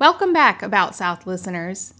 [0.00, 1.92] Welcome back, About South listeners.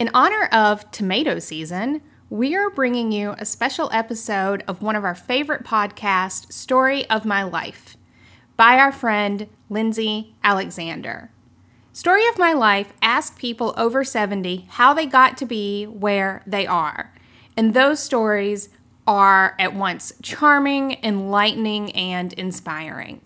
[0.00, 5.04] In honor of tomato season, we are bringing you a special episode of one of
[5.04, 7.96] our favorite podcasts, Story of My Life,
[8.56, 11.30] by our friend Lindsey Alexander.
[11.92, 16.66] Story of My Life asks people over 70 how they got to be where they
[16.66, 17.14] are.
[17.56, 18.68] And those stories
[19.06, 23.20] are at once charming, enlightening, and inspiring.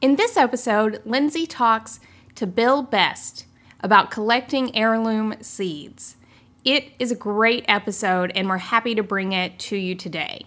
[0.00, 2.00] In this episode, Lindsey talks
[2.40, 3.46] to Bill Best
[3.80, 6.16] about collecting heirloom seeds.
[6.64, 10.46] It is a great episode, and we're happy to bring it to you today.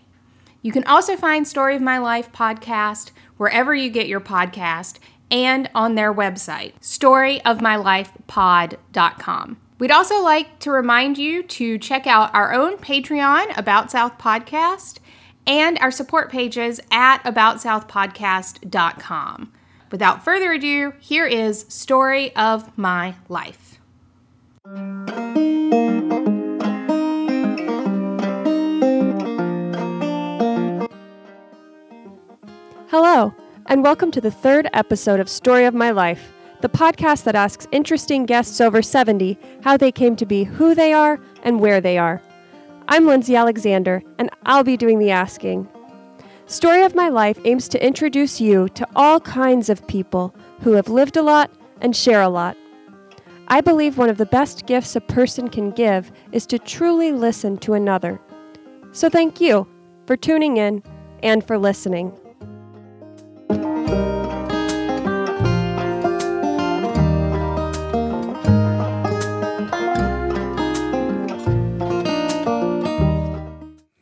[0.63, 4.98] You can also find Story of My Life podcast wherever you get your podcast
[5.29, 9.57] and on their website, storyofmylifepod.com.
[9.77, 14.98] We'd also like to remind you to check out our own Patreon, About South Podcast,
[15.45, 19.51] and our support pages at aboutsouthpodcast.com.
[19.93, 23.77] Without further ado, here is Story of My Life.
[32.90, 33.35] Hello,
[33.68, 37.68] and welcome to the third episode of Story of My Life, the podcast that asks
[37.71, 41.99] interesting guests over 70 how they came to be who they are and where they
[41.99, 42.20] are.
[42.87, 45.70] I'm Lindsey Alexander, and I'll be doing the asking.
[46.54, 50.87] Story of My Life aims to introduce you to all kinds of people who have
[50.87, 51.49] lived a lot
[51.82, 52.55] and share a lot.
[53.48, 57.57] I believe one of the best gifts a person can give is to truly listen
[57.57, 58.21] to another.
[58.91, 59.68] So thank you
[60.05, 60.84] for tuning in
[61.24, 62.13] and for listening.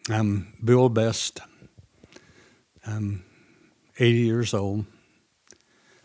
[0.09, 1.39] I'm Bill Best.
[2.92, 3.23] I'm
[4.00, 4.86] 80 years old,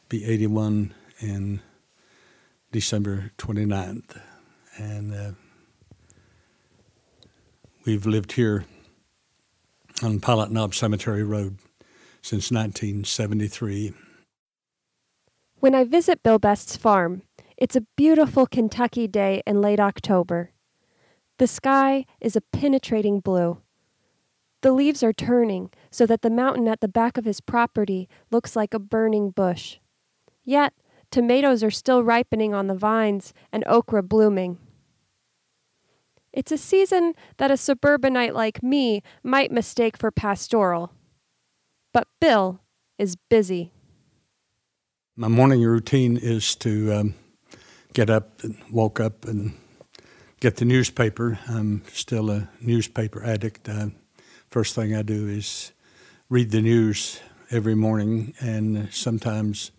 [0.09, 1.61] be 81 in
[2.70, 4.20] December 29th.
[4.77, 5.33] And uh,
[7.84, 8.67] we've lived here
[10.02, 11.58] on Pilot Knob Cemetery Road
[12.23, 13.92] since 1973.
[15.58, 17.23] When I visit Bill Best's farm,
[17.57, 20.52] it's a beautiful Kentucky day in late October.
[21.39, 23.58] The sky is a penetrating blue.
[24.66, 28.56] The leaves are turning so that the mountain at the back of his property looks
[28.56, 29.78] like a burning bush.
[30.42, 30.72] Yet,
[31.12, 34.58] tomatoes are still ripening on the vines and okra blooming.
[36.32, 40.90] It's a season that a suburbanite like me might mistake for pastoral.
[41.92, 42.58] But Bill
[42.98, 43.70] is busy.
[45.14, 47.14] My morning routine is to um,
[47.92, 49.54] get up and woke up and
[50.40, 51.38] get the newspaper.
[51.48, 53.68] I'm still a newspaper addict.
[54.56, 55.72] First thing I do is
[56.30, 59.70] read the news every morning and sometimes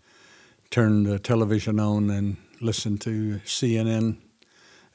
[0.69, 4.17] turn the television on and listen to CNN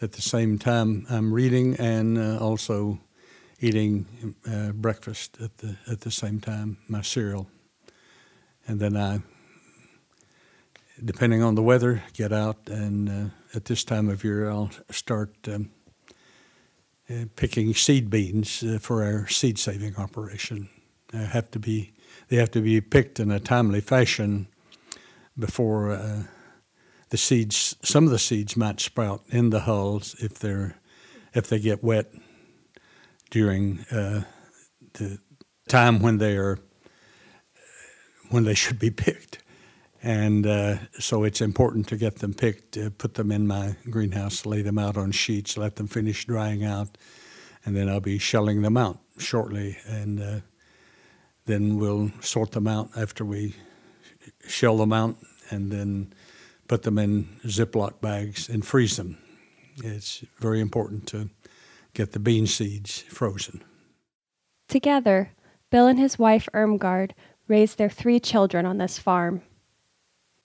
[0.00, 3.00] at the same time I'm reading and uh, also
[3.58, 4.06] eating
[4.48, 7.48] uh, breakfast at the at the same time, my cereal.
[8.68, 9.22] And then I,
[11.04, 15.34] depending on the weather, get out and uh, at this time of year I'll start
[15.48, 15.72] um,
[17.36, 20.68] picking seed beans uh, for our seed saving operation.
[21.12, 21.92] They have to be
[22.28, 24.48] they have to be picked in a timely fashion
[25.38, 26.22] before uh,
[27.10, 27.76] the seeds.
[27.82, 30.76] Some of the seeds might sprout in the hulls if they're
[31.34, 32.12] if they get wet
[33.30, 34.24] during uh,
[34.94, 35.18] the
[35.68, 36.58] time when they are
[38.30, 39.41] when they should be picked.
[40.02, 44.44] And uh, so it's important to get them picked, uh, put them in my greenhouse,
[44.44, 46.98] lay them out on sheets, let them finish drying out,
[47.64, 49.78] and then I'll be shelling them out shortly.
[49.86, 50.40] And uh,
[51.44, 53.54] then we'll sort them out after we
[54.46, 55.16] shell them out
[55.50, 56.12] and then
[56.66, 59.18] put them in Ziploc bags and freeze them.
[59.84, 61.30] It's very important to
[61.94, 63.62] get the bean seeds frozen.
[64.68, 65.32] Together,
[65.70, 67.12] Bill and his wife Irmgard
[67.46, 69.42] raised their three children on this farm.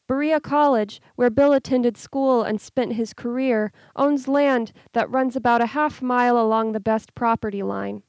[0.08, 5.62] Berea College, where Bill attended school and spent his career, owns land that runs about
[5.62, 8.04] a half mile along the best property line.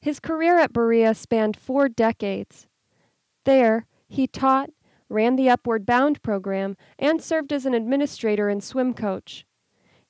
[0.00, 2.66] His career at Berea spanned four decades.
[3.44, 4.70] There, he taught,
[5.08, 9.44] ran the Upward Bound program, and served as an administrator and swim coach.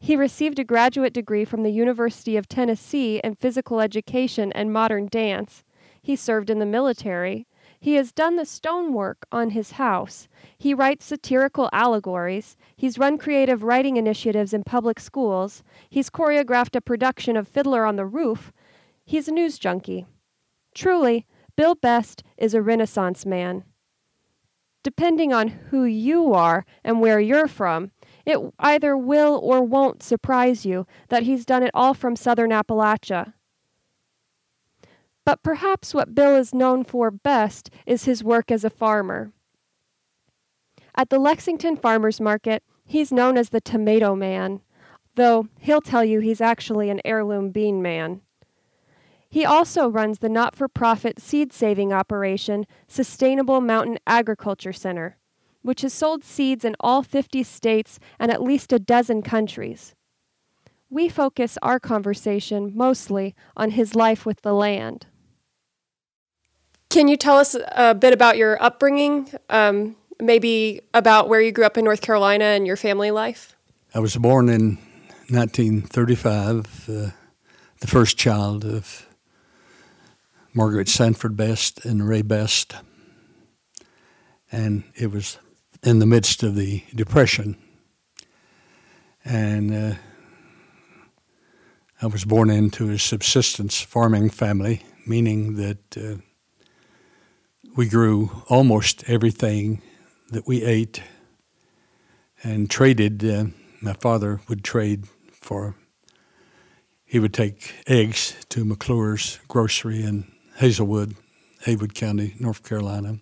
[0.01, 5.09] He received a graduate degree from the University of Tennessee in physical education and modern
[5.09, 5.65] dance.
[6.01, 7.47] He served in the military
[7.81, 10.29] he has done the stonework on his house.
[10.59, 12.57] He writes satirical allegories.
[12.77, 15.63] He's run creative writing initiatives in public schools.
[15.89, 18.53] He's choreographed a production of Fiddler on the Roof.
[19.05, 20.07] He's a news junkie.
[20.75, 21.27] Truly,
[21.57, 23.65] Bill Best is a Renaissance man.
[24.85, 27.91] depending on who you are and where you're from,
[28.25, 33.35] it either will or won't surprise you that he's done it all from southern Appalachia.
[35.29, 39.31] But perhaps what Bill is known for best is his work as a farmer.
[40.95, 44.63] At the Lexington Farmers Market, he's known as the Tomato Man,
[45.17, 48.23] though he'll tell you he's actually an heirloom bean man.
[49.29, 55.19] He also runs the not for profit seed saving operation Sustainable Mountain Agriculture Center,
[55.61, 59.95] which has sold seeds in all 50 states and at least a dozen countries.
[60.89, 65.05] We focus our conversation mostly on his life with the land.
[66.91, 69.31] Can you tell us a bit about your upbringing?
[69.51, 73.55] Um, maybe about where you grew up in North Carolina and your family life?
[73.95, 74.79] I was born in
[75.29, 77.11] 1935, uh,
[77.81, 79.07] the first child of
[80.55, 82.75] Margaret Sanford Best and Ray Best.
[84.51, 85.39] And it was
[85.83, 87.57] in the midst of the Depression.
[89.25, 89.97] And uh,
[92.01, 96.23] I was born into a subsistence farming family, meaning that uh,
[97.77, 99.83] we grew almost everything
[100.31, 101.03] that we ate
[102.43, 103.25] and traded.
[103.25, 103.47] Uh,
[103.81, 105.75] my father would trade for,
[107.05, 111.15] he would take eggs to McClure's grocery in Hazelwood,
[111.63, 113.19] Haywood County, North Carolina,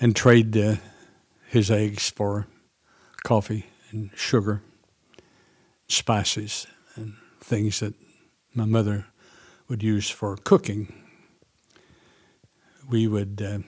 [0.00, 0.76] and trade uh,
[1.48, 2.46] his eggs for
[3.24, 4.62] coffee and sugar,
[5.88, 7.94] spices, and things that
[8.54, 9.06] my mother
[9.68, 10.92] would use for cooking.
[12.90, 13.58] We would uh,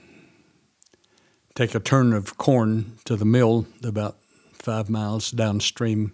[1.55, 4.17] take a turn of corn to the mill about
[4.55, 6.13] five miles downstream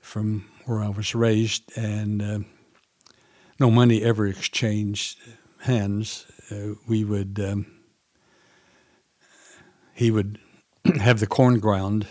[0.00, 2.38] from where I was raised, and uh,
[3.60, 5.18] no money ever exchanged
[5.58, 6.24] hands.
[6.50, 7.66] Uh, we would, um,
[9.92, 10.38] he would
[10.98, 12.06] have the corn ground,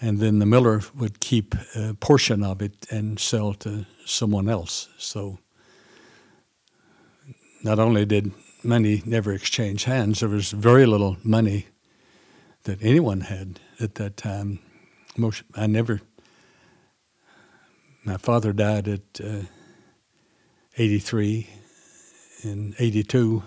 [0.00, 4.88] and then the miller would keep a portion of it and sell to someone else.
[4.96, 5.38] So
[7.62, 8.32] not only did
[8.64, 11.66] money never exchanged hands, there was very little money
[12.64, 14.60] that anyone had at that time.
[15.16, 16.00] Most I never.
[18.04, 19.42] My father died at uh,
[20.76, 21.48] 83
[22.42, 23.42] and 82,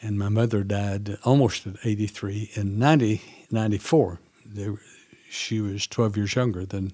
[0.00, 4.20] and my mother died almost at 83 in 90, 94.
[5.28, 6.92] she was 12 years younger than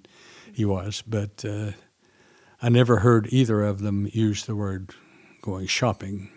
[0.52, 1.72] he was, but uh,
[2.62, 4.90] I never heard either of them use the word
[5.42, 6.30] going shopping.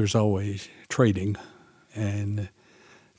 [0.00, 1.36] Was always trading,
[1.94, 2.48] and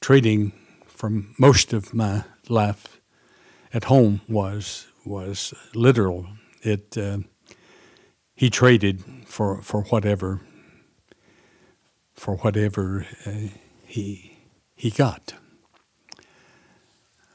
[0.01, 0.53] trading
[0.87, 2.99] from most of my life
[3.73, 6.27] at home was was literal.
[6.61, 7.19] It uh,
[8.35, 10.41] he traded for for whatever
[12.15, 13.49] for whatever uh,
[13.85, 14.37] he
[14.75, 15.35] he got.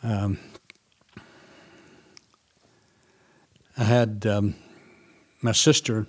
[0.02, 0.38] Um,
[3.76, 4.56] I had um,
[5.40, 6.06] my sister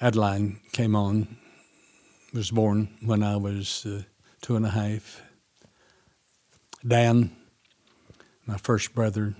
[0.00, 1.36] Adeline came on
[2.32, 4.02] was born when I was uh,
[4.40, 5.22] two and a half.
[6.86, 7.34] Dan,
[8.46, 9.34] my first brother,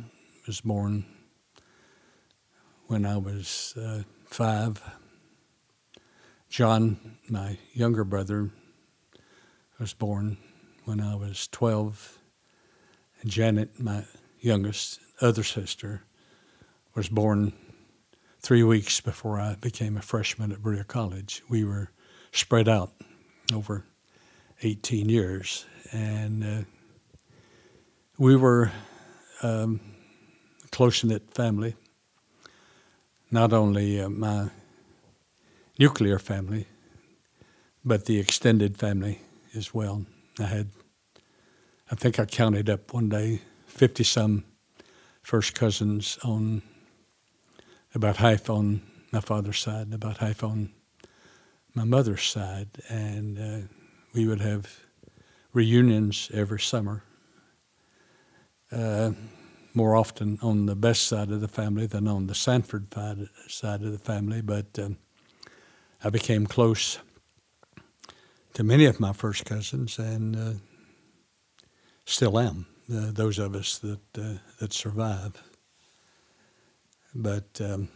[0.46, 1.04] was born
[2.86, 4.82] when I was uh, five.
[6.48, 8.50] John, my younger brother,
[9.78, 10.36] was born
[10.84, 12.18] when I was 12.
[13.22, 14.04] And Janet, my
[14.40, 16.02] youngest other sister,
[16.94, 17.52] was born
[18.40, 21.42] three weeks before I became a freshman at Berea College.
[21.48, 21.90] We were
[22.32, 22.92] spread out
[23.52, 23.84] over
[24.62, 25.66] 18 years.
[25.92, 26.64] And uh,
[28.18, 28.70] we were
[29.42, 29.80] um,
[30.64, 31.74] a close knit family.
[33.30, 34.50] Not only uh, my
[35.78, 36.66] nuclear family,
[37.84, 39.20] but the extended family
[39.56, 40.04] as well.
[40.38, 40.68] I had,
[41.90, 44.44] I think I counted up one day, 50 some
[45.22, 46.62] first cousins on
[47.94, 48.82] about half on
[49.12, 50.70] my father's side, about half on
[51.74, 53.66] my mother's side, and uh,
[54.12, 54.80] we would have
[55.52, 57.02] reunions every summer.
[58.72, 59.12] Uh,
[59.72, 62.92] more often on the best side of the family than on the Sanford
[63.46, 64.96] side of the family, but um,
[66.02, 66.98] I became close
[68.54, 70.52] to many of my first cousins and uh,
[72.04, 72.66] still am.
[72.92, 75.40] Uh, those of us that uh, that survive,
[77.14, 77.88] but um,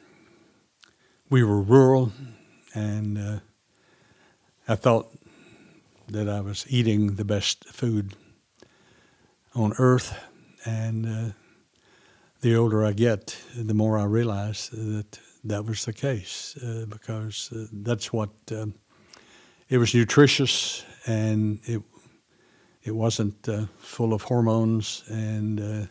[1.29, 2.13] we were rural
[2.75, 3.39] and uh,
[4.67, 5.13] I thought
[6.09, 8.15] that I was eating the best food
[9.55, 10.19] on earth,
[10.65, 11.33] and uh,
[12.41, 17.51] the older I get, the more I realize that that was the case uh, because
[17.53, 18.75] uh, that's what um,
[19.69, 21.83] it was nutritious and it
[22.85, 25.87] it wasn't uh, full of hormones, and uh,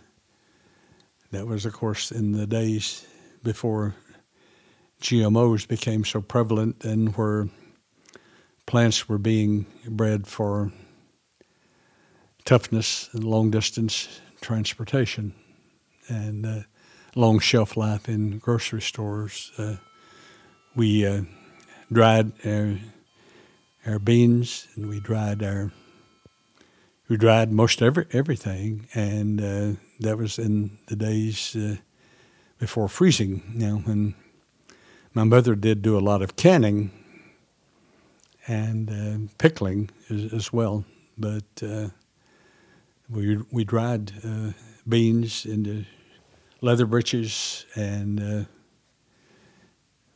[1.32, 3.08] that was, of course, in the days
[3.44, 3.96] before
[5.02, 7.50] GMOs became so prevalent and where
[8.66, 10.72] plants were being bred for
[12.46, 15.34] toughness and long distance transportation
[16.08, 16.60] and uh,
[17.16, 19.52] long shelf life in grocery stores.
[19.58, 19.76] Uh,
[20.76, 21.22] we uh,
[21.92, 22.78] dried our,
[23.86, 25.72] our beans and we dried our
[27.10, 31.76] we dried most every everything, and uh, that was in the days uh,
[32.60, 33.44] before freezing.
[33.56, 34.16] You know, when
[35.14, 36.92] my mother did do a lot of canning
[38.48, 40.84] and uh, pickling as, as, well,
[41.18, 41.88] but uh,
[43.10, 44.52] we we dried uh,
[44.88, 45.86] beans into
[46.62, 48.46] leather breeches and uh,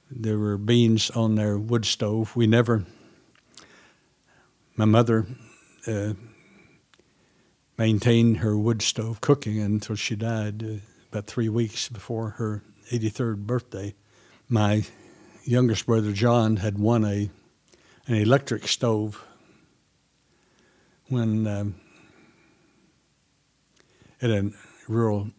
[0.10, 2.36] there were beans on their wood stove.
[2.36, 2.86] We never.
[4.76, 5.26] My mother
[7.78, 10.76] maintained her wood stove cooking until she died uh,
[11.12, 13.94] about three weeks before her 83rd birthday.
[14.50, 14.84] My
[15.44, 17.30] youngest brother John had won a
[18.08, 19.24] an electric stove
[21.10, 21.76] when um,
[24.22, 24.52] at a
[24.88, 25.30] rural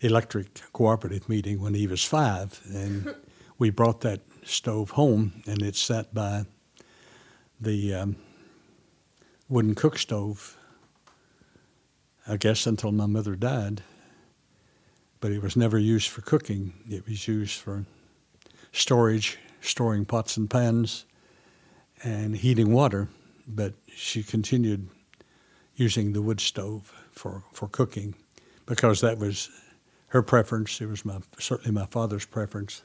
[0.00, 3.14] electric cooperative meeting when he was five, and
[3.58, 6.44] we brought that stove home, and it sat by
[7.60, 8.16] the um,
[9.48, 10.56] wooden cook stove
[12.28, 13.82] I guess until my mother died.
[15.20, 16.72] But it was never used for cooking.
[16.90, 17.84] It was used for
[18.72, 21.05] storage, storing pots and pans,
[22.06, 23.08] and heating water.
[23.48, 24.88] But she continued
[25.74, 28.14] using the wood stove for, for cooking
[28.64, 29.50] because that was
[30.08, 30.80] her preference.
[30.80, 32.82] It was my certainly my father's preference,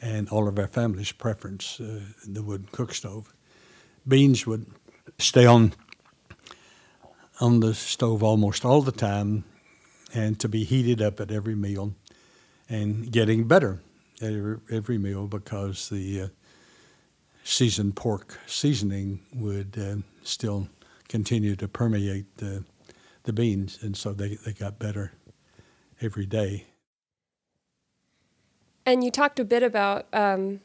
[0.00, 1.80] and all of our family's preference.
[1.80, 3.32] Uh, the wood cook stove.
[4.06, 4.66] Beans would
[5.18, 5.72] stay on
[7.40, 9.44] on the stove almost all the time
[10.12, 11.94] and to be heated up at every meal
[12.68, 13.80] and getting better
[14.20, 14.32] at
[14.70, 16.28] every, meal because the uh,
[17.48, 20.68] seasoned pork seasoning would uh, still
[21.08, 22.62] continue to permeate the,
[23.22, 25.12] the beans, and so they, they got better
[26.02, 26.66] every day.
[28.84, 30.60] And you talked a bit about um,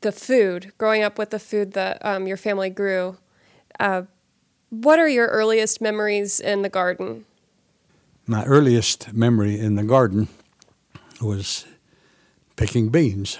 [0.00, 3.16] the food, growing up with the food that um, your family grew.
[3.78, 4.02] Uh,
[4.70, 7.26] what are your earliest memories in the garden?
[8.26, 10.28] My earliest memory in the garden
[11.20, 11.64] was
[12.56, 13.38] picking beans.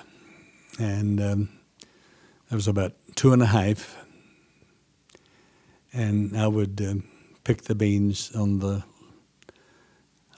[0.80, 1.49] And um,
[2.50, 3.99] I was about two and a half.
[5.92, 6.94] And I would uh,
[7.44, 8.82] pick the beans on the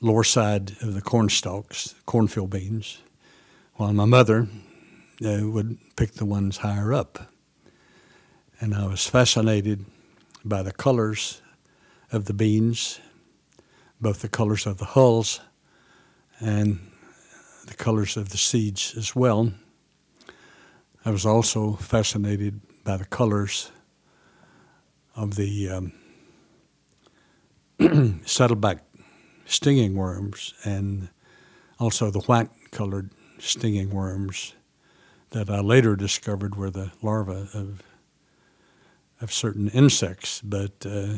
[0.01, 2.99] lower side of the corn stalks, cornfield beans,
[3.75, 4.49] while my mother
[5.25, 7.31] uh, would pick the ones higher up.
[8.59, 9.85] And I was fascinated
[10.45, 11.41] by the colors
[12.11, 12.99] of the beans,
[14.01, 15.41] both the colors of the hulls
[16.41, 16.81] and
[17.69, 19.53] the colors of the seeds as well.
[21.05, 23.73] I was also fascinated by the colors
[25.17, 25.69] of the
[27.81, 28.85] um, saddleback
[29.45, 31.09] stinging worms and
[31.81, 34.55] also the white colored stinging worms
[35.31, 37.83] that I later discovered were the larvae of
[39.21, 40.41] of certain insects.
[40.41, 41.15] But uh,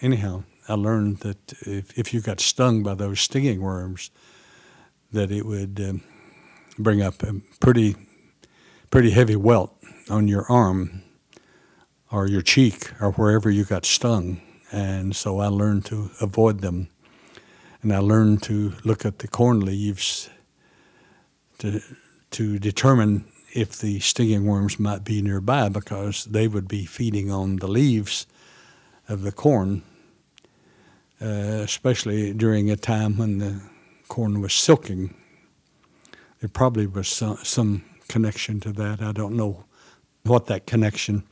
[0.00, 4.10] anyhow, I learned that if, if you got stung by those stinging worms,
[5.12, 6.02] that it would um,
[6.78, 7.96] bring up a pretty
[8.90, 9.74] pretty heavy welt
[10.08, 11.02] on your arm
[12.10, 14.40] or your cheek or wherever you got stung.
[14.72, 16.88] And so I learned to avoid them.
[17.82, 20.30] And I learned to look at the corn leaves
[21.58, 21.80] to,
[22.32, 27.56] to determine if the stinging worms might be nearby because they would be feeding on
[27.56, 28.26] the leaves
[29.08, 29.82] of the corn,
[31.20, 31.26] uh,
[31.64, 33.60] especially during a time when the
[34.08, 35.14] corn was silking.
[36.40, 39.00] There probably was some, some connection to that.
[39.00, 39.64] I don't know
[40.24, 41.24] what that connection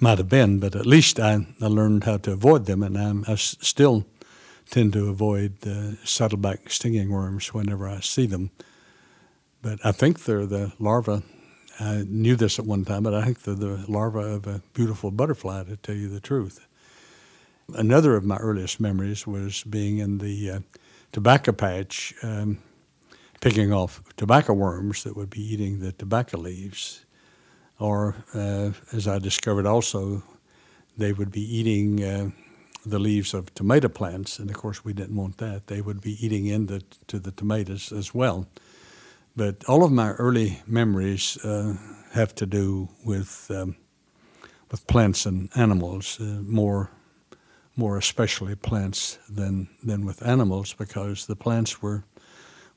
[0.00, 3.24] might have been, but at least I, I learned how to avoid them, and I'm,
[3.28, 4.04] I still
[4.70, 8.50] tend to avoid the saddleback stinging worms whenever I see them.
[9.60, 11.22] But I think they're the larvae
[11.80, 15.10] I knew this at one time, but I think they're the larva of a beautiful
[15.10, 16.66] butterfly, to tell you the truth.
[17.74, 20.60] Another of my earliest memories was being in the uh,
[21.12, 22.58] tobacco patch, um,
[23.42, 27.04] picking off tobacco worms that would be eating the tobacco leaves.
[27.78, 30.22] Or, uh, as I discovered also,
[30.96, 32.30] they would be eating uh,
[32.86, 35.66] the leaves of tomato plants, and of course, we didn't want that.
[35.66, 38.46] They would be eating into the tomatoes as well.
[39.34, 41.76] But all of my early memories uh,
[42.12, 43.76] have to do with um,
[44.70, 46.90] with plants and animals, uh, more
[47.74, 52.04] more especially plants than than with animals because the plants were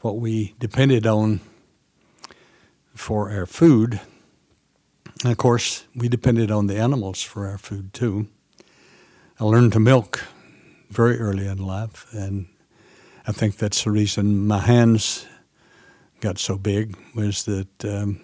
[0.05, 1.39] what we depended on
[2.93, 3.99] for our food.
[5.23, 8.27] And of course, we depended on the animals for our food too.
[9.39, 10.23] I learned to milk
[10.91, 12.45] very early in life, and
[13.25, 15.25] I think that's the reason my hands
[16.19, 18.21] got so big was that um,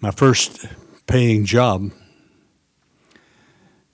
[0.00, 0.66] my first
[1.06, 1.90] paying job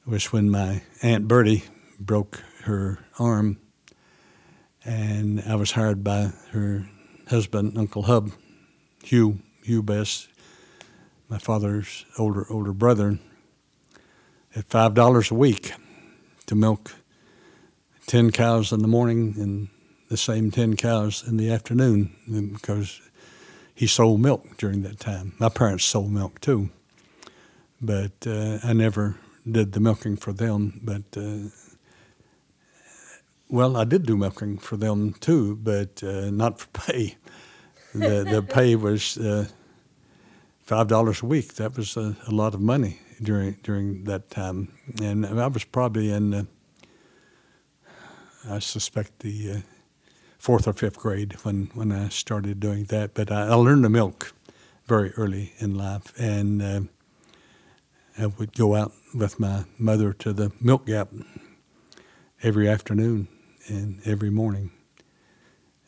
[0.04, 1.62] was when my Aunt Bertie
[2.00, 3.60] broke her arm,
[4.88, 6.88] and I was hired by her
[7.28, 8.30] husband, Uncle Hub,
[9.04, 10.28] Hugh, Hugh Best,
[11.28, 13.18] my father's older older brother,
[14.56, 15.74] at five dollars a week
[16.46, 16.94] to milk
[18.06, 19.68] ten cows in the morning and
[20.08, 22.16] the same ten cows in the afternoon
[22.54, 23.02] because
[23.74, 25.34] he sold milk during that time.
[25.38, 26.70] My parents sold milk too,
[27.78, 29.16] but uh, I never
[29.50, 31.50] did the milking for them, but uh,
[33.48, 37.16] well, I did do milking for them too, but uh, not for pay.
[37.94, 39.46] The the pay was uh,
[40.62, 41.54] five dollars a week.
[41.54, 46.12] That was a, a, lot of money during during that time, and I was probably
[46.12, 46.46] in.
[48.48, 49.56] I suspect the uh,
[50.38, 53.88] fourth or fifth grade when when I started doing that, but I, I learned to
[53.88, 54.34] milk
[54.86, 56.80] very early in life, and uh,
[58.18, 61.08] I would go out with my mother to the milk gap
[62.42, 63.28] every afternoon
[63.68, 64.70] and every morning.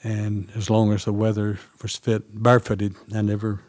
[0.03, 3.61] And as long as the weather was fit, barefooted, I never,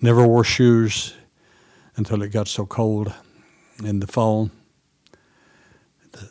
[0.00, 1.14] never wore shoes
[1.96, 3.12] until it got so cold
[3.84, 4.50] in the fall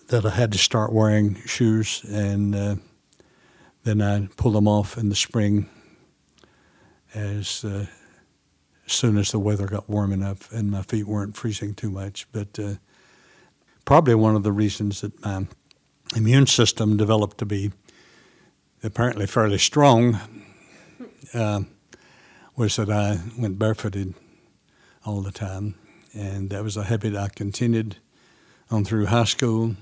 [0.07, 2.75] that I had to start wearing shoes, and uh,
[3.83, 5.69] then I pulled them off in the spring
[7.13, 7.85] as uh,
[8.85, 12.27] as soon as the weather got warm enough and my feet weren't freezing too much.
[12.31, 12.75] But uh,
[13.85, 15.47] probably one of the reasons that my
[16.15, 17.71] immune system developed to be
[18.83, 20.19] apparently fairly strong
[21.33, 21.61] uh,
[22.55, 24.13] was that I went barefooted
[25.05, 25.75] all the time.
[26.13, 27.97] And that was a habit I continued
[28.71, 29.75] on through high school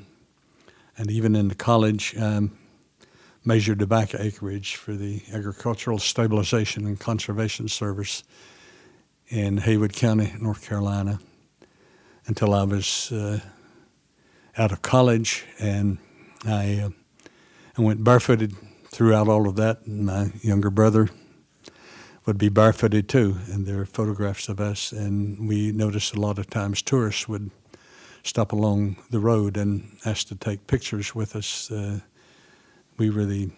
[0.97, 2.15] and even into college.
[2.17, 2.57] Um,
[3.45, 8.23] measured tobacco acreage for the Agricultural Stabilization and Conservation Service
[9.27, 11.19] in Haywood County, North Carolina,
[12.25, 13.39] until I was uh,
[14.57, 15.99] out of college, and
[16.45, 16.89] I uh,
[17.77, 18.55] I went barefooted
[18.87, 19.81] throughout all of that.
[19.85, 21.09] And my younger brother
[22.25, 24.91] would be barefooted too, and there are photographs of us.
[24.91, 27.51] And we noticed a lot of times tourists would
[28.23, 31.69] stop along the road and ask to take pictures with us.
[31.69, 31.99] Uh,
[32.97, 33.49] we were the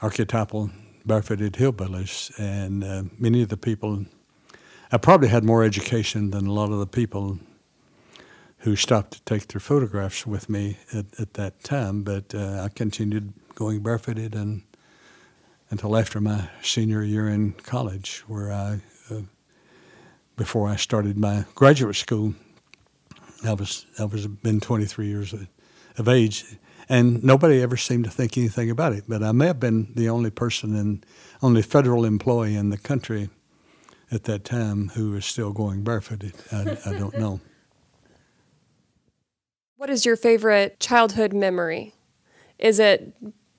[0.00, 0.70] archetypal
[1.04, 4.06] barefooted hillbillies, and uh, many of the people.
[4.92, 7.38] I probably had more education than a lot of the people
[8.64, 12.68] who stopped to take their photographs with me at, at that time, but uh, I
[12.68, 14.62] continued going barefooted and
[15.70, 19.22] until after my senior year in college, where I, uh,
[20.36, 22.34] before I started my graduate school,
[23.44, 25.34] I was I was been 23 years
[25.98, 26.44] of age,
[26.88, 29.04] and nobody ever seemed to think anything about it.
[29.08, 31.04] But I may have been the only person and
[31.42, 33.28] only federal employee in the country
[34.10, 36.34] at that time who was still going barefooted.
[36.52, 37.40] I, I don't know.
[39.84, 41.92] What is your favorite childhood memory?
[42.58, 43.14] Is it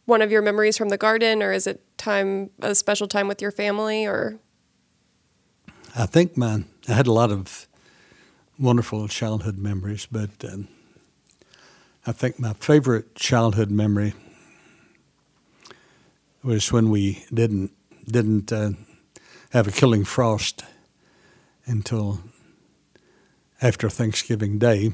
[0.05, 3.43] one of your memories from the garden, or is it time a special time with
[3.43, 4.39] your family, or?
[5.95, 7.67] I think my I had a lot of
[8.57, 10.67] wonderful childhood memories, but um,
[12.07, 14.15] I think my favorite childhood memory
[16.41, 17.69] was when we didn't
[18.03, 18.71] didn't uh,
[19.51, 20.63] have a killing frost
[21.67, 22.21] until
[23.61, 24.91] after Thanksgiving Day,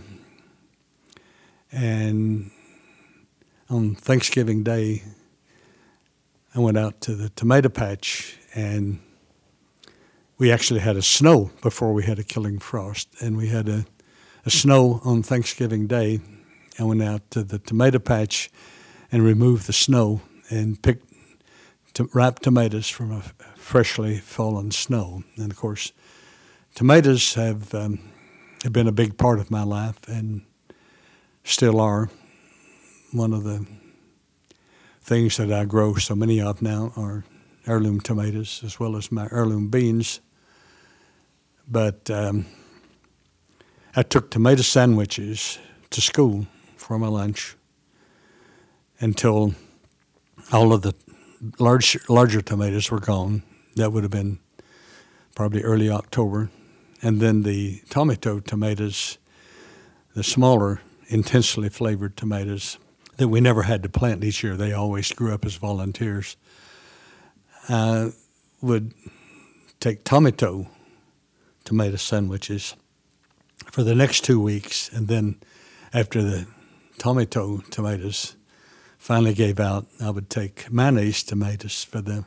[1.71, 2.51] and
[3.69, 5.03] on Thanksgiving Day,
[6.53, 8.99] I went out to the tomato patch and
[10.37, 13.85] we actually had a snow before we had a killing frost, and we had a,
[14.43, 16.19] a snow on Thanksgiving Day.
[16.79, 18.49] I went out to the tomato patch
[19.11, 21.05] and removed the snow and picked
[21.93, 23.21] to, ripe tomatoes from a
[23.55, 25.23] freshly fallen snow.
[25.35, 25.91] And of course,
[26.73, 27.99] tomatoes have, um,
[28.63, 29.99] have been a big part of my life.
[30.07, 30.41] And
[31.43, 32.09] still are.
[33.11, 33.65] One of the
[35.01, 37.25] things that I grow so many of now are
[37.67, 40.21] heirloom tomatoes as well as my heirloom beans.
[41.67, 42.45] But um,
[43.95, 47.55] I took tomato sandwiches to school for my lunch
[48.99, 49.53] until
[50.51, 50.93] all of the
[51.59, 53.43] large, larger tomatoes were gone.
[53.75, 54.39] That would have been
[55.35, 56.49] probably early October.
[57.01, 59.17] And then the tomato tomatoes,
[60.13, 62.77] the smaller intensely flavored tomatoes
[63.17, 64.55] that we never had to plant each year.
[64.55, 66.37] They always grew up as volunteers.
[67.69, 68.11] I
[68.61, 68.93] would
[69.79, 70.67] take tomato
[71.63, 72.75] tomato sandwiches
[73.71, 75.39] for the next two weeks, and then
[75.93, 76.47] after the
[76.97, 78.35] tomato tomatoes
[78.97, 82.25] finally gave out, I would take mayonnaise tomatoes for the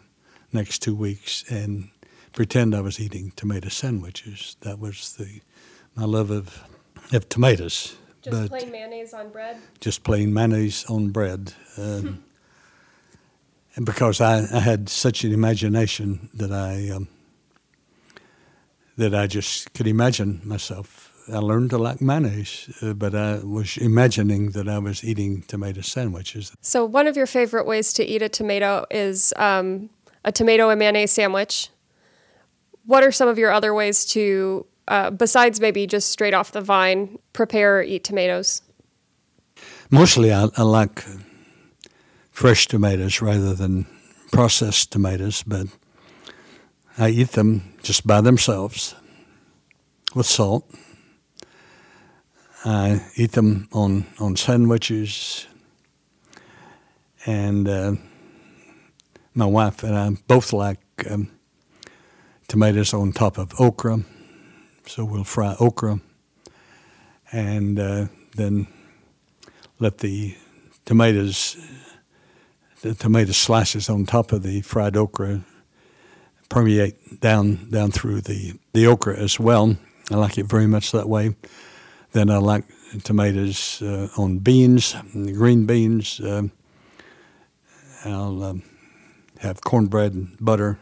[0.52, 1.90] next two weeks and
[2.32, 4.56] pretend I was eating tomato sandwiches.
[4.60, 5.40] That was the
[5.94, 6.62] my love of
[7.12, 7.96] of tomatoes.
[8.24, 9.58] Just but plain mayonnaise on bread.
[9.80, 11.52] Just plain mayonnaise on bread.
[11.76, 12.24] Um,
[13.76, 17.08] and because I, I had such an imagination that I um,
[18.96, 21.10] that I just could imagine myself.
[21.30, 25.82] I learned to like mayonnaise, uh, but I was imagining that I was eating tomato
[25.82, 26.52] sandwiches.
[26.62, 29.90] So, one of your favorite ways to eat a tomato is um,
[30.24, 31.68] a tomato and mayonnaise sandwich.
[32.86, 36.60] What are some of your other ways to, uh, besides maybe just straight off the
[36.60, 38.62] vine, prepare or eat tomatoes?
[39.90, 41.04] Mostly, I, I like
[42.30, 43.86] fresh tomatoes rather than
[44.32, 45.66] processed tomatoes, but
[46.98, 48.94] I eat them just by themselves
[50.14, 50.68] with salt.
[52.64, 55.46] I eat them on, on sandwiches.
[57.26, 57.94] And uh,
[59.34, 61.30] my wife and I both like um,
[62.48, 64.00] tomatoes on top of okra.
[64.86, 66.00] So we'll fry okra
[67.32, 68.66] and uh, then
[69.80, 70.36] let the
[70.84, 71.56] tomatoes,
[72.82, 75.42] the tomato slices on top of the fried okra
[76.50, 79.76] permeate down down through the, the okra as well.
[80.10, 81.34] I like it very much that way.
[82.12, 82.64] Then I like
[83.02, 86.20] tomatoes uh, on beans, green beans.
[86.20, 86.48] Uh,
[88.04, 88.62] I'll um,
[89.38, 90.78] have cornbread and butter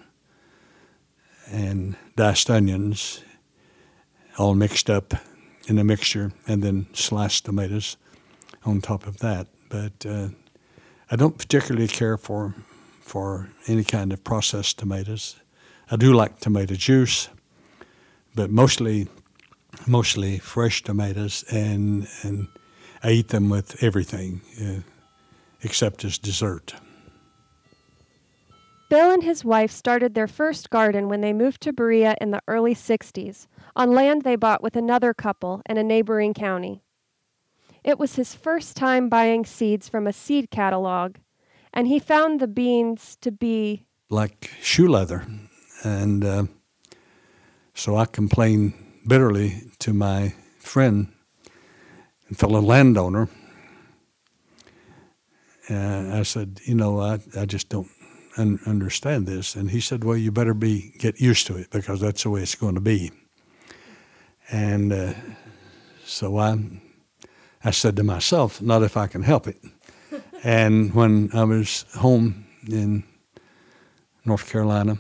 [1.51, 3.23] and diced onions
[4.39, 5.15] all mixed up
[5.69, 7.97] in a mixture, and then sliced tomatoes
[8.65, 9.47] on top of that.
[9.69, 10.29] But uh,
[11.11, 12.55] I don't particularly care for
[13.01, 15.37] for any kind of processed tomatoes.
[15.91, 17.29] I do like tomato juice,
[18.35, 19.09] but mostly
[19.87, 22.49] mostly fresh tomatoes, and and
[23.03, 24.81] I eat them with everything uh,
[25.63, 26.75] except as dessert.
[28.93, 32.43] Bill and his wife started their first garden when they moved to Berea in the
[32.47, 36.83] early 60s, on land they bought with another couple in a neighboring county.
[37.83, 41.17] It was his first time buying seeds from a seed catalog,
[41.73, 45.25] and he found the beans to be like shoe leather.
[45.83, 46.45] And uh,
[47.73, 48.75] so I complained
[49.09, 51.11] bitterly to my friend
[52.29, 53.31] and fellow landowner.
[55.71, 57.89] And I said, you know, I, I just don't
[58.37, 59.55] un- understand this.
[59.57, 62.43] And he said, well, you better be get used to it because that's the way
[62.43, 63.11] it's going to be.
[64.51, 65.15] And uh,
[66.05, 66.59] so I,
[67.65, 69.59] I said to myself, not if I can help it.
[70.45, 73.05] and when I was home in
[74.25, 74.99] North Carolina,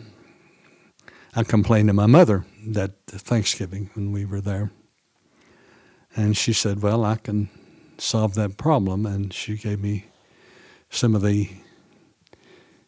[1.35, 4.71] I complained to my mother that Thanksgiving when we were there.
[6.15, 7.49] And she said, Well, I can
[7.99, 9.07] solve that problem.
[9.07, 10.07] And she gave me
[10.91, 11.49] some of the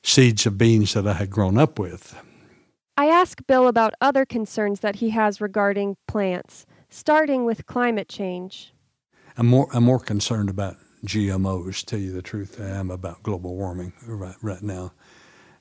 [0.04, 2.14] seeds of beans that I had grown up with.
[2.96, 8.72] I asked Bill about other concerns that he has regarding plants, starting with climate change.
[9.36, 13.22] I'm more, I'm more concerned about GMOs, to tell you the truth, I am about
[13.24, 14.92] global warming right, right now.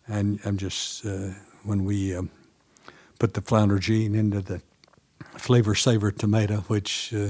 [0.07, 1.29] And I'm just, uh,
[1.63, 2.29] when we, um,
[3.19, 4.61] put the flounder gene into the
[5.35, 7.29] Flavr Savr tomato, which uh,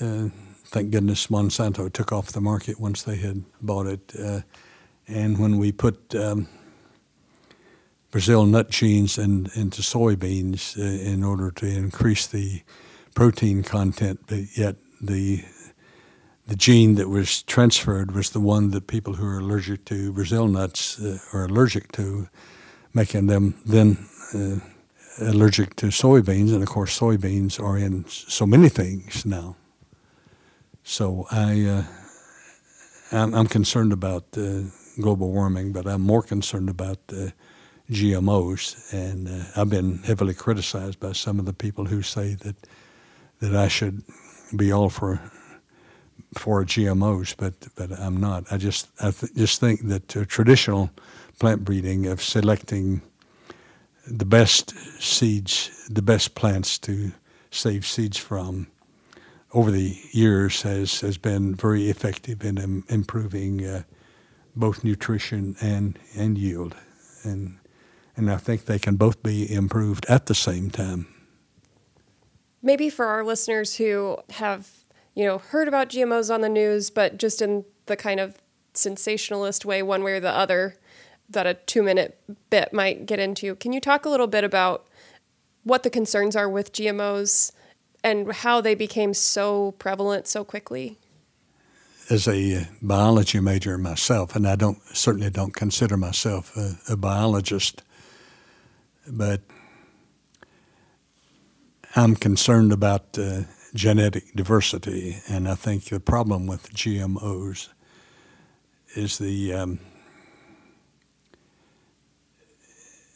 [0.00, 0.28] uh,
[0.66, 4.12] thank goodness Monsanto took off the market once they had bought it.
[4.18, 4.40] Uh,
[5.06, 6.48] and when we put um,
[8.10, 12.62] Brazil nut genes in, into soybeans uh, in order to increase the
[13.14, 15.44] protein content, but yet the
[16.46, 20.46] the gene that was transferred was the one that people who are allergic to Brazil
[20.46, 22.28] nuts uh, are allergic to,
[22.92, 23.96] making them then
[24.34, 24.56] uh,
[25.20, 29.56] allergic to soybeans, and of course, soybeans are in so many things now.
[30.82, 31.82] So I, uh,
[33.10, 34.64] I'm, I'm, concerned about uh,
[35.00, 36.98] global warming, but I'm more concerned about
[37.90, 42.56] GMOs, and uh, I've been heavily criticized by some of the people who say that
[43.40, 44.02] that I should
[44.56, 45.20] be all for
[46.38, 48.44] for GMOs, but but I'm not.
[48.50, 50.90] I just I th- just think that uh, traditional
[51.38, 53.02] plant breeding of selecting
[54.06, 57.12] the best seeds, the best plants to
[57.50, 58.66] save seeds from
[59.52, 63.82] over the years has, has been very effective in um, improving uh,
[64.56, 66.74] both nutrition and, and yield.
[67.22, 67.58] And,
[68.16, 71.06] and I think they can both be improved at the same time.
[72.62, 77.18] Maybe for our listeners who have you know, heard about GMOs on the news, but
[77.18, 78.38] just in the kind of
[78.74, 80.76] sensationalist way, one way or the other,
[81.30, 82.18] that a two minute
[82.50, 83.54] bit might get into.
[83.56, 84.86] Can you talk a little bit about
[85.62, 87.52] what the concerns are with GMOs
[88.02, 90.98] and how they became so prevalent so quickly?
[92.10, 97.82] As a biology major myself, and I don't certainly don't consider myself a, a biologist,
[99.06, 99.40] but
[101.96, 103.42] I'm concerned about uh,
[103.74, 107.68] genetic diversity, and I think the problem with GMOs
[108.94, 109.78] is the um,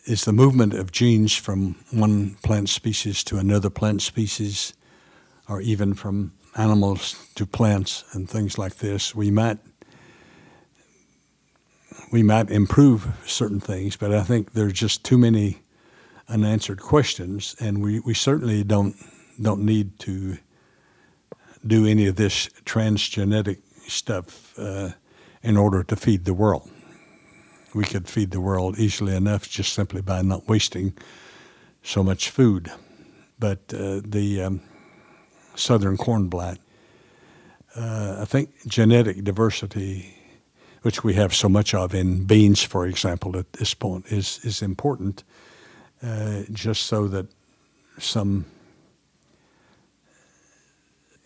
[0.06, 4.72] is the movement of genes from one plant species to another plant species,
[5.46, 9.14] or even from animals to plants and things like this.
[9.14, 9.58] We might
[12.10, 15.58] we might improve certain things, but I think there's just too many
[16.28, 18.96] unanswered questions, and we, we certainly don't
[19.40, 20.38] don't need to
[21.66, 24.90] do any of this transgenetic stuff uh,
[25.42, 26.70] in order to feed the world
[27.74, 30.94] we could feed the world easily enough just simply by not wasting
[31.82, 32.70] so much food.
[33.38, 34.60] But uh, the um,
[35.58, 36.58] southern corn blight,
[37.76, 40.14] uh, I think genetic diversity,
[40.82, 44.62] which we have so much of in beans, for example, at this point, is, is
[44.62, 45.24] important
[46.02, 47.26] uh, just so that
[47.98, 48.46] some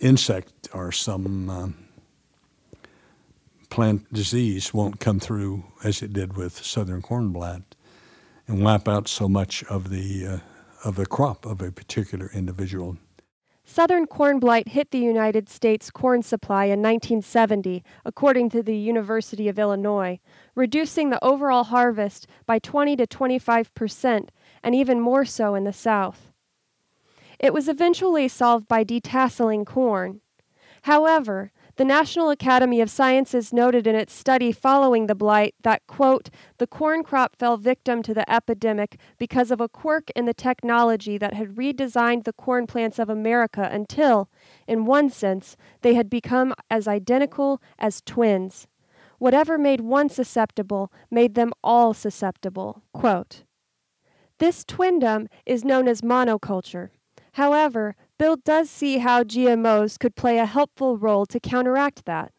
[0.00, 1.74] insect or some um,
[3.70, 7.62] plant disease won't come through as it did with southern corn blight
[8.46, 10.38] and wipe out so much of the uh,
[10.84, 12.96] of the crop of a particular individual.
[13.72, 19.48] Southern corn blight hit the United States corn supply in 1970, according to the University
[19.48, 20.20] of Illinois,
[20.54, 24.30] reducing the overall harvest by 20 to 25 percent,
[24.62, 26.28] and even more so in the South.
[27.38, 30.20] It was eventually solved by detasseling corn.
[30.82, 36.28] However, the National Academy of Sciences noted in its study following the blight that, quote,
[36.58, 41.16] the corn crop fell victim to the epidemic because of a quirk in the technology
[41.18, 44.28] that had redesigned the corn plants of America until,
[44.66, 48.66] in one sense, they had become as identical as twins.
[49.18, 52.82] Whatever made one susceptible made them all susceptible.
[52.92, 53.44] Quote,
[54.38, 56.88] this twindom is known as monoculture.
[57.34, 62.32] However, Bill does see how GMOs could play a helpful role to counteract that.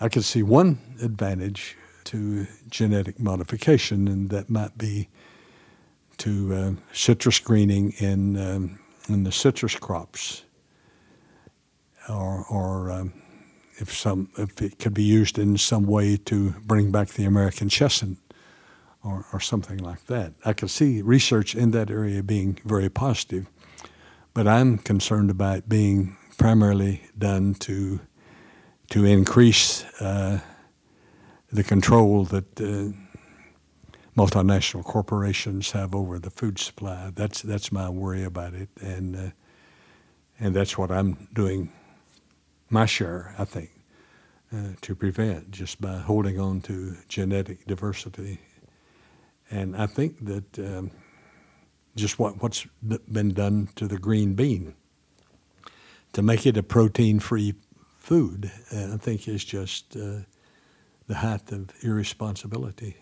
[0.00, 5.08] I could see one advantage to genetic modification, and that might be
[6.18, 10.44] to uh, citrus greening in um, in the citrus crops,
[12.08, 13.12] or or um,
[13.76, 17.68] if some if it could be used in some way to bring back the American
[17.68, 18.16] chestnut,
[19.02, 20.32] or or something like that.
[20.44, 23.46] I could see research in that area being very positive.
[24.34, 28.00] But I'm concerned about being primarily done to
[28.90, 30.40] to increase uh,
[31.52, 32.92] the control that uh,
[34.16, 37.10] multinational corporations have over the food supply.
[37.14, 39.30] That's that's my worry about it, and uh,
[40.38, 41.72] and that's what I'm doing
[42.70, 43.70] my share, I think,
[44.52, 48.40] uh, to prevent just by holding on to genetic diversity.
[49.50, 50.58] And I think that.
[50.58, 50.90] Um,
[51.98, 54.74] just what, what's been done to the green bean.
[56.14, 57.54] To make it a protein free
[57.98, 60.20] food, I think is just uh,
[61.06, 62.96] the height of irresponsibility.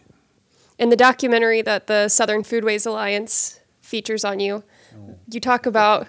[0.79, 4.65] In the documentary that the Southern Foodways Alliance features on you,
[4.97, 5.17] oh.
[5.31, 6.09] you talk about.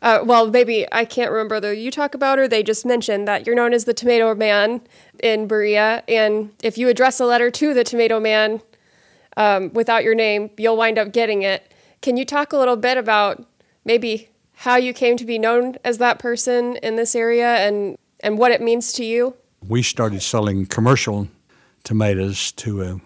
[0.00, 3.44] Uh, well, maybe I can't remember whether you talk about or they just mentioned that
[3.44, 4.80] you're known as the Tomato Man
[5.20, 8.62] in Berea, and if you address a letter to the Tomato Man
[9.36, 11.72] um, without your name, you'll wind up getting it.
[12.00, 13.44] Can you talk a little bit about
[13.84, 18.38] maybe how you came to be known as that person in this area and, and
[18.38, 19.34] what it means to you?
[19.66, 21.28] We started selling commercial
[21.84, 23.00] tomatoes to a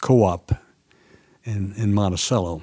[0.00, 0.52] co op
[1.44, 2.62] in, in Monticello.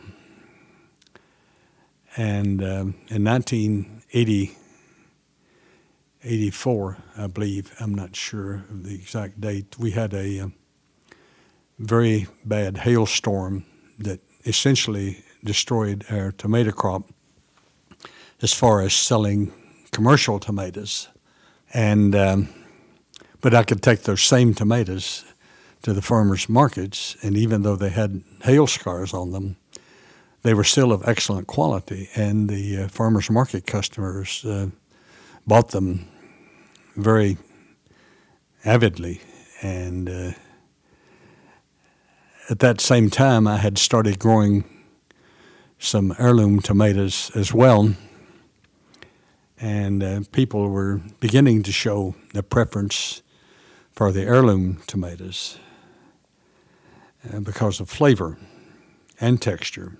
[2.18, 4.58] And um, in 1980,
[6.24, 10.54] 84, I believe, I'm not sure of the exact date, we had a um,
[11.78, 13.66] very bad hailstorm
[14.00, 17.04] that essentially destroyed our tomato crop
[18.42, 19.54] as far as selling
[19.92, 21.08] commercial tomatoes.
[21.74, 22.50] And um,
[23.42, 25.24] but I could take those same tomatoes
[25.84, 29.56] to the farmers markets, and even though they had hail scars on them,
[30.42, 34.70] they were still of excellent quality, and the uh, farmers market customers uh,
[35.46, 36.08] bought them
[36.96, 37.38] very
[38.64, 39.22] avidly.
[39.62, 40.32] And uh,
[42.50, 44.64] at that same time, I had started growing
[45.86, 47.94] some heirloom tomatoes as well.
[49.60, 53.22] and uh, people were beginning to show a preference
[53.92, 55.58] for the heirloom tomatoes
[57.32, 58.38] uh, because of flavor
[59.22, 59.98] and texture.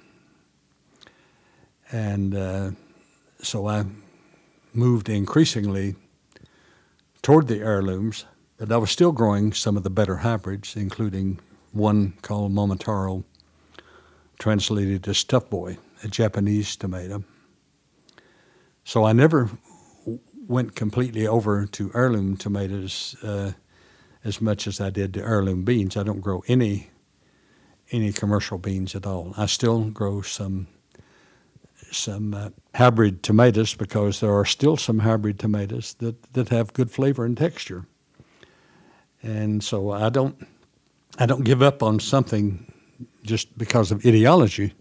[1.92, 2.72] And uh,
[3.42, 3.86] so I
[4.74, 5.96] moved increasingly
[7.22, 8.26] toward the heirlooms,
[8.58, 11.40] but I was still growing some of the better hybrids, including
[11.72, 13.24] one called Momotaro,
[14.40, 17.24] translated as Tough Boy, a Japanese tomato.
[18.84, 19.50] So I never
[20.48, 23.54] went completely over to heirloom tomatoes uh,
[24.24, 25.98] as much as I did to heirloom beans.
[25.98, 26.90] I don't grow any
[27.92, 29.34] any commercial beans at all.
[29.38, 30.68] I still grow some
[31.92, 36.92] some uh, hybrid tomatoes because there are still some hybrid tomatoes that, that have good
[36.92, 37.86] flavor and texture.
[39.22, 40.48] And so I don't
[41.18, 42.72] I don't give up on something
[43.26, 44.74] just because of ideology.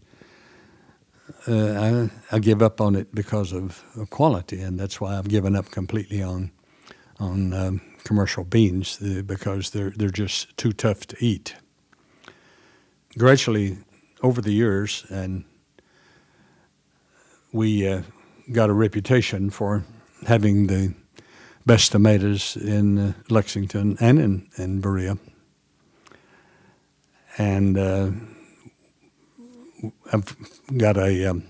[1.49, 5.57] Uh, I, I give up on it because of, quality, and that's why I've given
[5.57, 6.51] up completely on
[7.21, 11.57] on um, commercial beans uh, because they're they're just too tough to eat.
[13.17, 13.79] Gradually,
[14.23, 15.45] over the years, and
[17.53, 18.03] we uh,
[18.53, 19.85] got a reputation for
[20.27, 20.95] having the
[21.67, 25.19] best tomatoes in uh, Lexington and in, in Berea.
[27.39, 28.11] And uh,
[30.13, 30.37] I've
[30.77, 31.45] got a, um,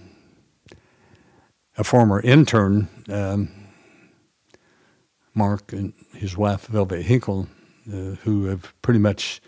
[1.76, 3.50] a former intern, um,
[5.34, 7.48] Mark, and his wife, Velvet Hinkle,
[7.88, 9.40] uh, who have pretty much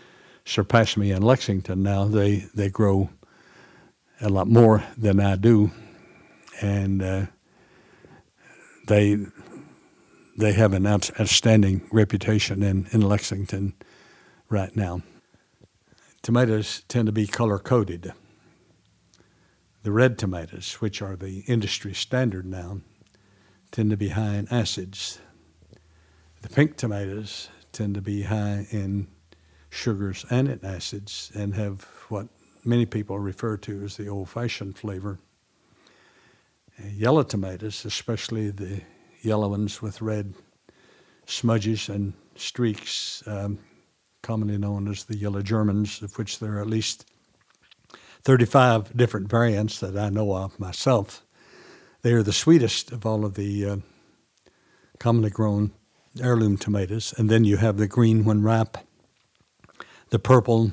[0.44, 2.05] surpassed me in Lexington now.
[2.05, 3.11] They, they grow
[4.20, 5.70] a lot more than I do
[6.61, 7.27] and uh,
[8.87, 9.18] they
[10.38, 13.72] they have an outstanding reputation in, in Lexington
[14.51, 15.01] right now.
[16.20, 18.12] Tomatoes tend to be color coded.
[19.87, 22.81] The red tomatoes, which are the industry standard now,
[23.70, 25.20] tend to be high in acids.
[26.42, 29.07] The pink tomatoes tend to be high in
[29.70, 32.27] sugars and in acids and have what
[32.64, 35.20] many people refer to as the old fashioned flavor
[36.92, 38.81] yellow tomatoes, especially the
[39.22, 40.35] yellow ones with red
[41.27, 43.61] smudges and streaks, um,
[44.20, 47.07] commonly known as the yellow Germans, of which there are at least
[48.26, 51.24] 35 different variants that I know of myself.
[52.02, 53.76] They are the sweetest of all of the uh,
[54.98, 55.70] commonly grown
[56.20, 57.14] heirloom tomatoes.
[57.16, 58.78] And then you have the green when ripe,
[60.10, 60.72] the purple,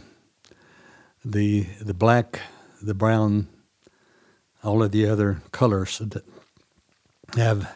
[1.24, 2.40] the, the black,
[2.82, 3.48] the brown,
[4.64, 6.26] all of the other colors that
[7.36, 7.72] have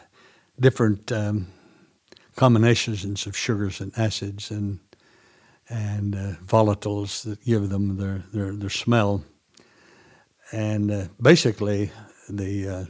[0.58, 1.46] different um,
[2.34, 4.80] combinations of sugars and acids and
[5.70, 9.22] and uh, volatiles that give them their their, their smell.
[10.52, 11.90] And uh, basically,
[12.28, 12.84] the uh,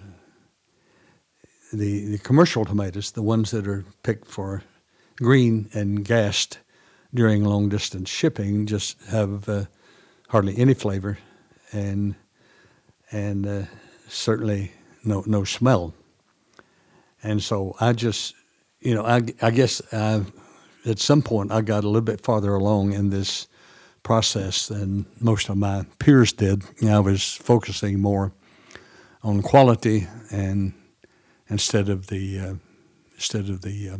[1.72, 4.62] the the commercial tomatoes, the ones that are picked for
[5.16, 6.58] green and gassed
[7.12, 9.64] during long distance shipping, just have uh,
[10.28, 11.18] hardly any flavor,
[11.72, 12.14] and
[13.10, 13.62] and uh,
[14.08, 14.72] certainly
[15.04, 15.94] no no smell.
[17.22, 18.34] And so I just,
[18.80, 20.22] you know, I, I guess I,
[20.86, 23.48] at some point I got a little bit farther along in this
[24.08, 26.64] process than most of my peers did.
[26.80, 28.32] You know, I was focusing more
[29.22, 30.72] on quality and
[31.50, 32.54] instead of the uh,
[33.16, 33.96] instead of the uh,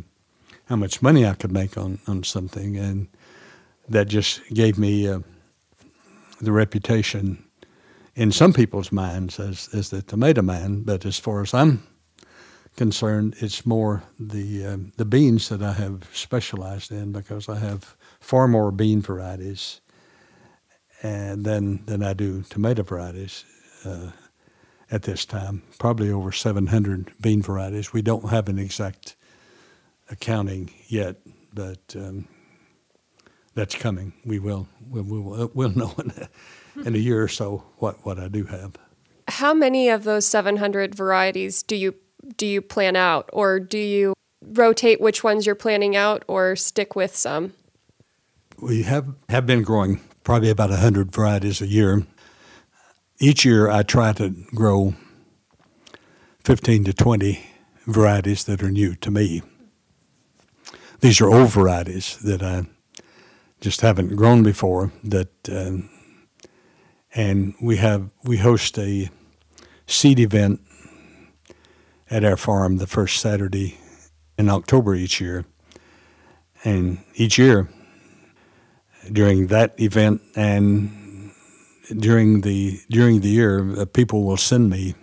[0.65, 3.07] how much money I could make on, on something, and
[3.87, 5.19] that just gave me uh,
[6.41, 7.45] the reputation
[8.15, 11.83] in some people's minds as, as the tomato man, but as far as I'm
[12.75, 17.95] concerned, it's more the uh, the beans that I have specialized in because I have
[18.19, 19.81] far more bean varieties
[21.01, 23.45] and then than I do tomato varieties
[23.85, 24.11] uh,
[24.91, 25.63] at this time.
[25.77, 27.93] Probably over 700 bean varieties.
[27.93, 29.15] We don't have an exact
[30.09, 31.17] accounting yet,
[31.53, 32.27] but um,
[33.55, 34.13] that's coming.
[34.25, 34.67] We will.
[34.89, 35.51] We will.
[35.53, 35.93] We'll know
[36.85, 38.73] in a year or so what, what I do have.
[39.27, 41.95] How many of those 700 varieties do you
[42.37, 46.95] do you plan out, or do you rotate which ones you're planning out, or stick
[46.95, 47.53] with some?
[48.59, 52.05] We have have been growing probably about 100 varieties a year.
[53.17, 54.93] Each year, I try to grow
[56.43, 57.43] 15 to 20
[57.87, 59.41] varieties that are new to me.
[60.99, 62.67] These are old varieties that I
[63.59, 65.77] just haven't grown before that uh,
[67.15, 69.09] and we have we host a
[69.87, 70.61] seed event
[72.11, 73.79] at our farm the first Saturday
[74.37, 75.45] in October each year,
[76.63, 77.67] and each year
[79.11, 81.31] during that event and
[81.97, 84.95] during the during the year, uh, people will send me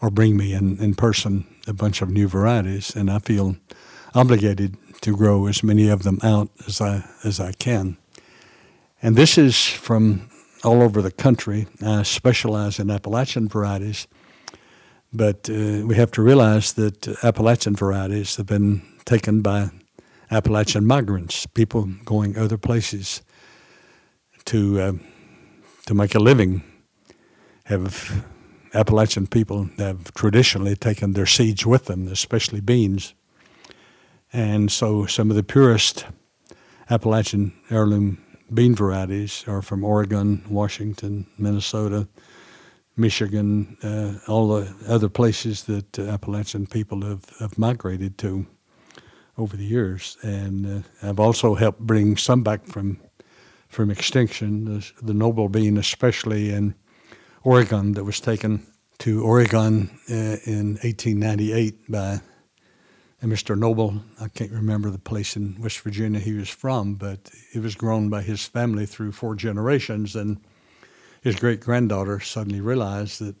[0.00, 3.56] or bring me in, in person a bunch of new varieties, and I feel
[4.14, 7.96] obligated to grow as many of them out as I as I can.
[9.02, 10.28] And this is from
[10.62, 11.66] all over the country.
[11.82, 14.06] I specialize in Appalachian varieties,
[15.12, 19.70] but uh, we have to realize that Appalachian varieties have been taken by
[20.34, 23.22] Appalachian migrants, people going other places
[24.46, 24.92] to uh,
[25.86, 26.62] to make a living.
[27.64, 28.24] Have
[28.74, 33.14] Appalachian people have traditionally taken their seeds with them, especially beans.
[34.32, 36.06] And so some of the purest
[36.90, 38.18] Appalachian heirloom
[38.52, 42.08] bean varieties are from Oregon, Washington, Minnesota,
[42.96, 48.46] Michigan, uh, all the other places that uh, Appalachian people have, have migrated to
[49.36, 50.16] over the years.
[50.22, 53.00] And uh, I've also helped bring some back from
[53.74, 56.76] from extinction, the, the noble bean, especially in
[57.42, 58.64] Oregon, that was taken
[58.98, 62.20] to Oregon uh, in 1898 by
[63.20, 63.58] Mr.
[63.58, 64.00] Noble.
[64.20, 68.08] I can't remember the place in West Virginia he was from, but it was grown
[68.08, 70.14] by his family through four generations.
[70.14, 70.40] And
[71.22, 73.34] his great granddaughter suddenly realized that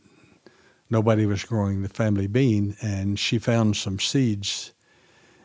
[0.90, 4.72] nobody was growing the family bean, and she found some seeds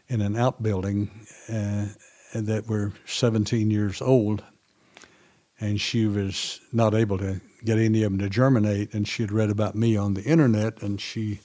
[0.10, 1.10] in an outbuilding
[1.48, 1.86] uh,
[2.34, 4.44] that were 17 years old.
[5.60, 8.94] And she was not able to get any of them to germinate.
[8.94, 11.40] And she had read about me on the internet, and she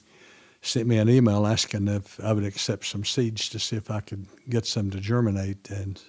[0.61, 3.99] sent me an email asking if I would accept some seeds to see if I
[3.99, 5.69] could get some to germinate.
[5.69, 6.01] And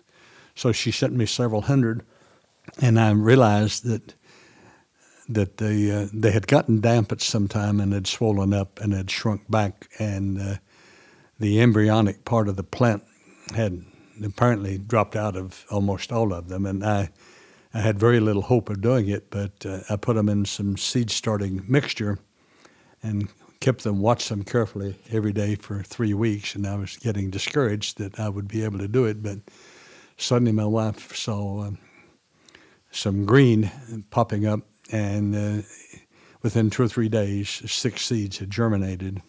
[0.55, 2.03] so she sent me several hundred,
[2.81, 4.15] and I realized that
[5.29, 8.93] that they uh, they had gotten damp at some time and had swollen up and
[8.93, 10.55] had shrunk back, and uh,
[11.39, 13.05] the embryonic part of the plant
[13.55, 13.85] had
[14.25, 17.11] apparently dropped out of almost all of them, and I.
[17.75, 20.79] I had very little hope of doing it, but uh, I put them in some
[20.79, 22.19] seed starting mixture
[23.03, 23.29] and
[23.61, 27.99] kept them, watched them carefully every day for three weeks, and I was getting discouraged
[27.99, 29.23] that I would be able to do it.
[29.23, 29.41] But
[30.17, 31.79] suddenly, my wife saw um,
[32.91, 33.71] some green
[34.11, 34.61] popping up,
[34.91, 35.63] and uh,
[36.43, 39.21] within two or three days, six seeds had germinated.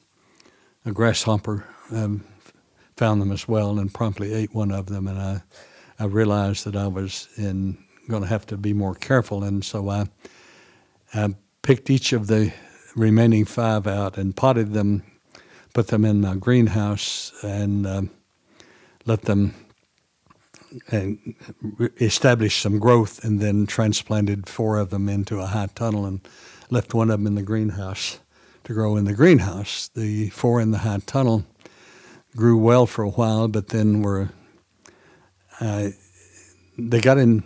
[0.87, 2.23] A grasshopper um,
[2.95, 5.41] found them as well and promptly ate one of them, and I,
[5.99, 7.77] I realized that I was in
[8.07, 10.05] going to have to be more careful, and so I,
[11.13, 12.53] I picked each of the
[12.95, 15.03] remaining five out and potted them,
[15.73, 18.01] put them in my greenhouse, and uh,
[19.05, 19.55] let them
[20.89, 21.35] and
[21.99, 26.21] establish some growth, and then transplanted four of them into a high tunnel and
[26.69, 28.19] left one of them in the greenhouse
[28.67, 29.89] to grow in the greenhouse.
[29.95, 31.45] The four in the hot tunnel
[32.35, 34.29] grew well for a while, but then were
[35.61, 35.89] uh,
[36.77, 37.45] they got in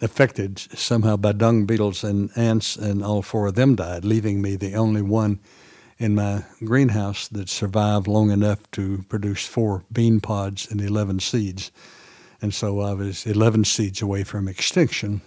[0.00, 4.54] affected somehow by dung beetles and ants, and all four of them died, leaving me
[4.54, 5.40] the only one
[5.98, 11.72] in my greenhouse that survived long enough to produce four bean pods and 11 seeds.
[12.40, 15.20] And so I was 11 seeds away from extinction.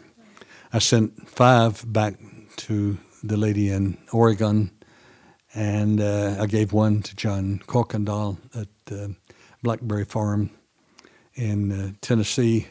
[0.72, 2.16] I sent five back
[2.56, 4.72] to the lady in Oregon,
[5.54, 9.08] and uh, I gave one to John Coykendall at uh,
[9.62, 10.50] Blackberry Farm
[11.36, 12.68] in uh, Tennessee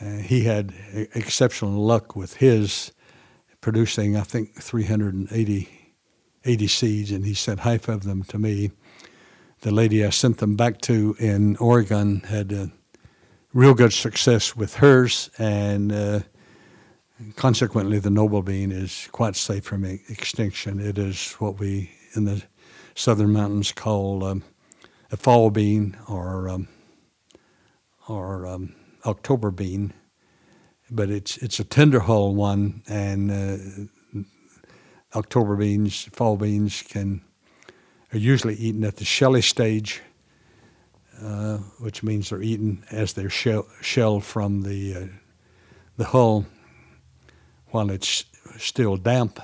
[0.00, 0.72] uh, he had
[1.14, 2.92] exceptional luck with his
[3.60, 5.68] producing, I think, 380
[6.44, 8.70] 80 seeds, and he sent half of them to me.
[9.62, 12.70] The lady I sent them back to in Oregon had a
[13.52, 16.20] real good success with hers, and uh,
[17.36, 20.80] consequently, the noble bean is quite safe from extinction.
[20.80, 22.42] It is what we in the
[22.94, 24.44] southern mountains call um,
[25.10, 26.68] a fall bean or um,
[28.08, 29.92] or um, October bean,
[30.90, 34.24] but it's it's a tender hull one, and uh,
[35.14, 37.22] October beans, fall beans can
[38.12, 40.02] are usually eaten at the shelly stage,
[41.22, 45.06] uh, which means they're eaten as they're shell, shelled from the uh,
[45.96, 46.46] the hull
[47.70, 48.24] while it's
[48.56, 49.40] still damp,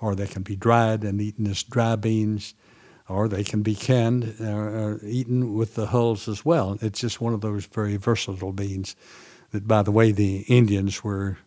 [0.00, 2.54] or they can be dried and eaten as dry beans
[3.08, 6.78] or they can be canned or, uh, eaten with the hulls as well.
[6.80, 8.94] It's just one of those very versatile beans
[9.50, 11.38] that, by the way, the Indians were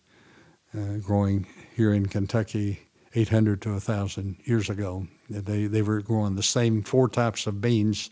[0.75, 2.79] uh, growing here in Kentucky
[3.13, 5.07] 800 to 1,000 years ago.
[5.29, 8.09] They, they were growing the same four types of beans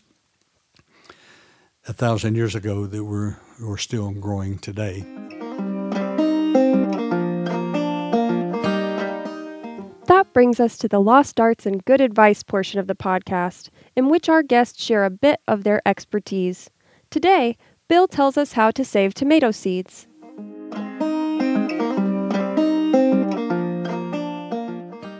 [1.88, 5.04] a thousand years ago that were, were still growing today.
[10.20, 14.10] That brings us to the lost arts and good advice portion of the podcast, in
[14.10, 16.68] which our guests share a bit of their expertise.
[17.08, 17.56] Today,
[17.88, 20.06] Bill tells us how to save tomato seeds.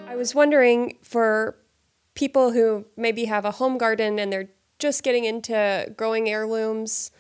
[0.07, 1.57] I was wondering for
[2.13, 7.11] people who maybe have a home garden and they're just getting into growing heirlooms,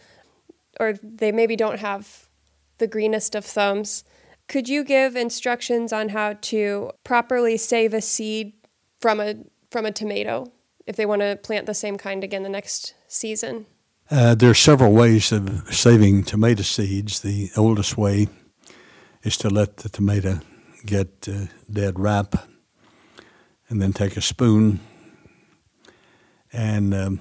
[0.78, 2.28] or they maybe don't have
[2.76, 4.04] the greenest of thumbs.
[4.50, 8.52] Could you give instructions on how to properly save a seed
[8.98, 9.36] from a
[9.70, 10.50] from a tomato
[10.88, 13.66] if they want to plant the same kind again the next season?
[14.10, 17.20] Uh, there are several ways of saving tomato seeds.
[17.20, 18.26] The oldest way
[19.22, 20.40] is to let the tomato
[20.84, 22.34] get uh, dead ripe
[23.68, 24.80] and then take a spoon.
[26.52, 27.20] And um,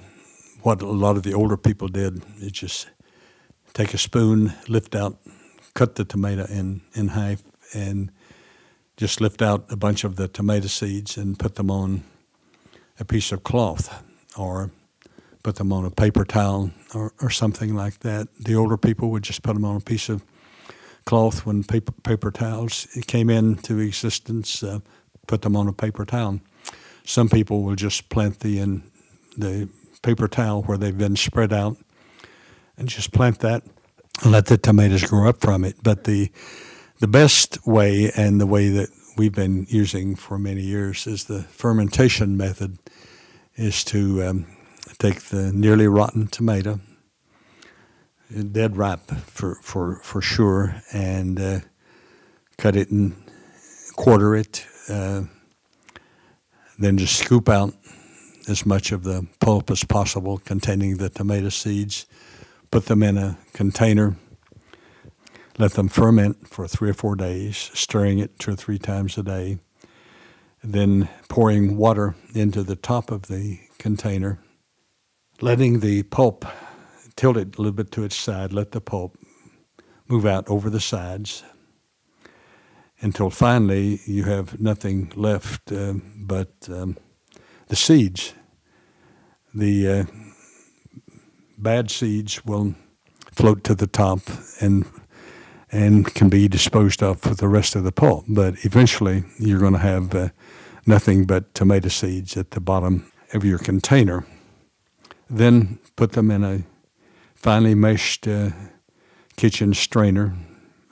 [0.62, 2.90] what a lot of the older people did is just
[3.72, 5.16] take a spoon, lift out,
[5.74, 7.42] cut the tomato in, in half,
[7.74, 8.10] and
[8.96, 12.02] just lift out a bunch of the tomato seeds and put them on
[12.98, 14.02] a piece of cloth
[14.36, 14.70] or
[15.42, 18.28] put them on a paper towel or, or something like that.
[18.38, 20.22] The older people would just put them on a piece of
[21.06, 24.80] cloth when paper, paper towels came into existence, uh,
[25.26, 26.40] put them on a paper towel.
[27.04, 28.82] Some people will just plant the in
[29.36, 29.68] the
[30.02, 31.76] paper towel where they've been spread out
[32.76, 33.62] and just plant that
[34.24, 35.76] let the tomatoes grow up from it.
[35.82, 36.30] But the
[36.98, 41.42] the best way and the way that we've been using for many years is the
[41.44, 42.78] fermentation method
[43.56, 44.46] is to um,
[44.98, 46.80] take the nearly rotten tomato,
[48.52, 51.60] dead ripe for, for, for sure, and uh,
[52.58, 53.14] cut it and
[53.96, 54.66] quarter it.
[54.88, 55.22] Uh,
[56.78, 57.74] then just scoop out
[58.48, 62.06] as much of the pulp as possible containing the tomato seeds,
[62.70, 64.16] put them in a container,
[65.58, 69.22] let them ferment for three or four days, stirring it two or three times a
[69.22, 69.58] day,
[70.62, 74.40] then pouring water into the top of the container
[75.40, 76.44] letting the pulp
[77.16, 79.16] tilt it a little bit to its side, let the pulp
[80.08, 81.42] move out over the sides
[83.00, 86.96] until finally you have nothing left uh, but um,
[87.68, 88.34] the seeds.
[89.54, 90.04] The uh,
[91.62, 92.74] bad seeds will
[93.32, 94.20] float to the top
[94.60, 94.84] and
[95.72, 98.24] and can be disposed of for the rest of the pulp.
[98.28, 100.28] But eventually, you're going to have uh,
[100.84, 104.26] nothing but tomato seeds at the bottom of your container
[105.30, 106.62] then put them in a
[107.34, 108.50] finely meshed uh,
[109.36, 110.34] kitchen strainer.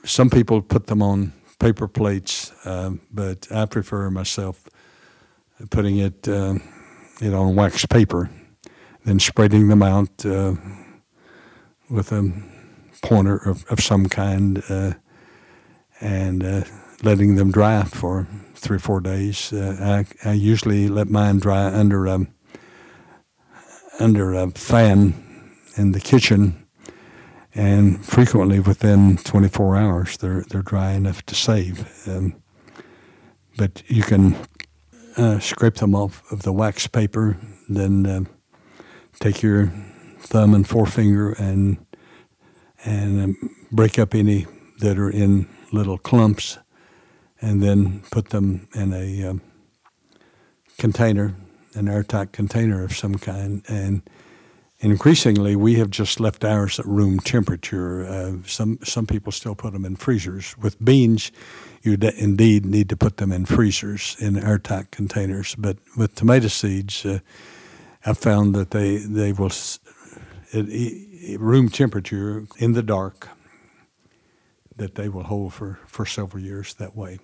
[0.05, 4.63] Some people put them on paper plates, uh, but I prefer myself
[5.71, 6.55] putting it, uh,
[7.21, 8.31] it on wax paper,
[9.09, 10.53] then spreading them out uh,
[11.89, 12.31] with a
[13.01, 14.93] pointer of, of some kind uh,
[16.03, 16.63] and uh,
[17.03, 19.51] letting them dry for three or four days.
[19.55, 22.29] I, I usually let mine dry under a um,
[23.99, 25.15] under a fan
[25.77, 26.67] in the kitchen,
[27.55, 32.07] and frequently within 24 hours they're they're dry enough to save.
[32.07, 32.35] Um,
[33.57, 34.37] but you can
[35.17, 37.39] uh, scrape them off of the wax paper,
[37.69, 38.38] then uh,
[39.21, 39.73] take your
[40.21, 41.79] thumb and forefinger and
[42.85, 44.47] and um, break up any
[44.79, 46.59] that are in little clumps,
[47.41, 49.43] and then put them in a um,
[50.79, 51.35] container
[51.75, 53.63] an airtight container of some kind.
[53.69, 54.03] And
[54.81, 58.05] increasingly, we have just left ours at room temperature.
[58.05, 60.57] Uh, some some people still put them in freezers.
[60.59, 61.31] With beans,
[61.83, 65.55] you de- indeed need to put them in freezers in airtight containers.
[65.55, 67.21] But with tomato seeds, uh,
[68.09, 69.53] I've found that they they will
[70.55, 70.67] at
[71.39, 73.29] room temperature in the dark
[74.77, 77.19] that they will hold for, for several years that way.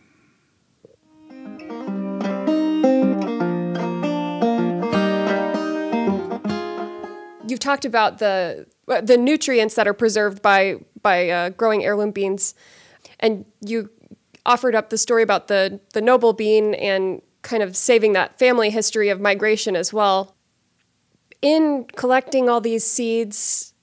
[7.47, 12.55] you've talked about the the nutrients that are preserved by by uh, growing heirloom beans,
[13.21, 13.91] and you
[14.45, 18.71] offered up the story about the the noble bean and kind of saving that family
[18.71, 20.34] history of migration as well.
[21.45, 23.75] In collecting all these seeds,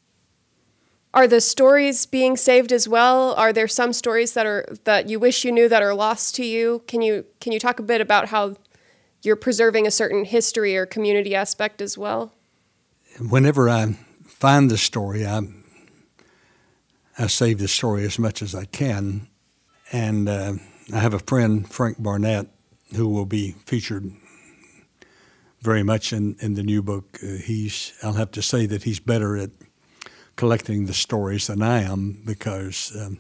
[1.14, 3.36] are the stories being saved as well?
[3.36, 6.46] Are there some stories that are that you wish you knew that are lost to
[6.46, 6.82] you?
[6.88, 8.56] Can you can you talk a bit about how
[9.22, 12.34] you're preserving a certain history or community aspect as well?
[13.20, 13.94] whenever I
[14.26, 15.42] find the story, I
[17.18, 19.28] I save the story as much as I can,
[19.92, 20.54] and uh,
[20.94, 22.48] I have a friend, Frank Barnett,
[22.96, 24.12] who will be featured
[25.62, 27.20] very much in, in the new book.
[27.24, 29.52] Uh, he's I'll have to say that he's better at
[30.36, 33.20] collecting the stories than I am because um,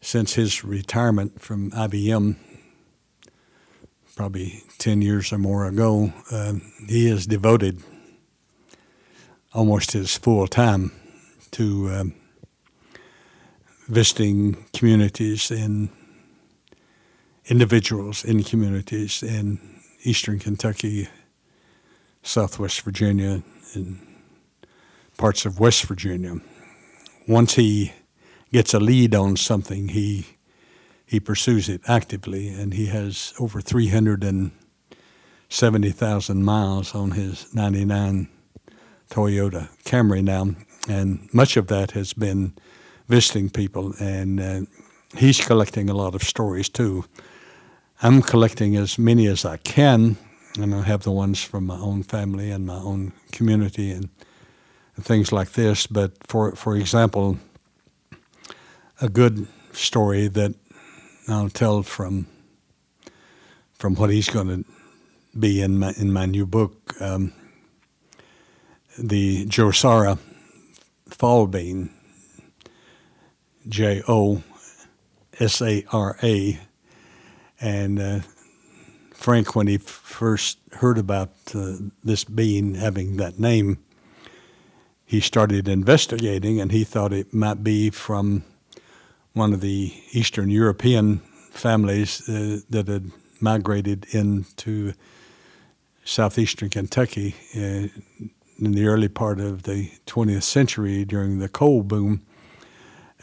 [0.00, 2.36] since his retirement from IBM,
[4.16, 6.54] probably ten years or more ago, uh,
[6.88, 7.82] he is devoted
[9.52, 10.92] almost his full time
[11.52, 12.14] to um,
[13.88, 15.90] visiting communities and
[17.46, 19.58] individuals in communities in
[20.04, 21.08] eastern Kentucky,
[22.22, 23.42] southwest Virginia
[23.74, 24.06] and
[25.16, 26.36] parts of West Virginia.
[27.28, 27.92] Once he
[28.52, 30.26] gets a lead on something, he
[31.06, 38.28] he pursues it actively, and he has over 370,000 miles on his 99
[39.10, 40.54] Toyota Camry now,
[40.88, 42.54] and much of that has been
[43.08, 44.60] visiting people, and uh,
[45.16, 47.04] he's collecting a lot of stories too.
[48.02, 50.16] I'm collecting as many as I can,
[50.58, 54.08] and I have the ones from my own family and my own community and,
[54.96, 55.86] and things like this.
[55.86, 57.38] But for for example,
[59.00, 60.54] a good story that
[61.28, 62.26] I'll tell from
[63.74, 64.64] from what he's going to
[65.38, 67.32] be in my in my new book, um,
[68.98, 70.18] the Josara
[71.08, 71.90] fall bean,
[73.68, 74.42] J O
[75.38, 76.58] S A R A,
[77.60, 78.20] and uh,
[79.20, 83.76] Frank, when he first heard about uh, this bean having that name,
[85.04, 88.44] he started investigating, and he thought it might be from
[89.34, 91.18] one of the Eastern European
[91.50, 93.10] families uh, that had
[93.40, 94.94] migrated into
[96.02, 97.88] southeastern Kentucky uh,
[98.58, 102.22] in the early part of the 20th century during the coal boom.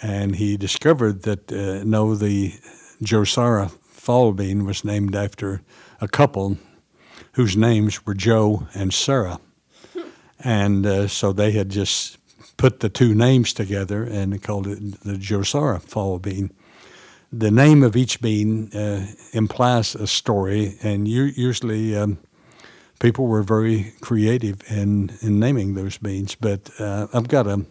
[0.04, 2.54] And he discovered that uh, no, the
[3.02, 5.64] Josara fall bean was named after
[6.00, 6.58] a couple
[7.34, 9.40] whose names were Joe and Sarah.
[10.40, 12.18] And uh, so they had just
[12.58, 16.52] put the two names together and called it the Josara fall bean.
[17.32, 22.20] The name of each bean uh, implies a story, and you, usually um,
[23.00, 26.36] people were very creative in, in naming those beans.
[26.36, 27.66] But uh, I've got a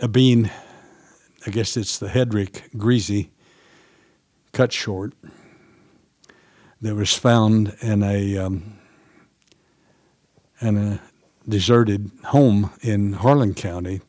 [0.00, 0.50] a bean,
[1.46, 3.30] I guess it's the Hedrick Greasy,
[4.52, 5.14] cut short,
[6.84, 8.78] that was found in a um,
[10.60, 11.00] in a
[11.48, 14.02] deserted home in Harlan County,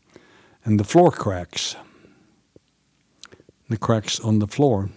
[0.66, 1.78] and the floor cracks,
[3.70, 4.90] the cracks on the floor,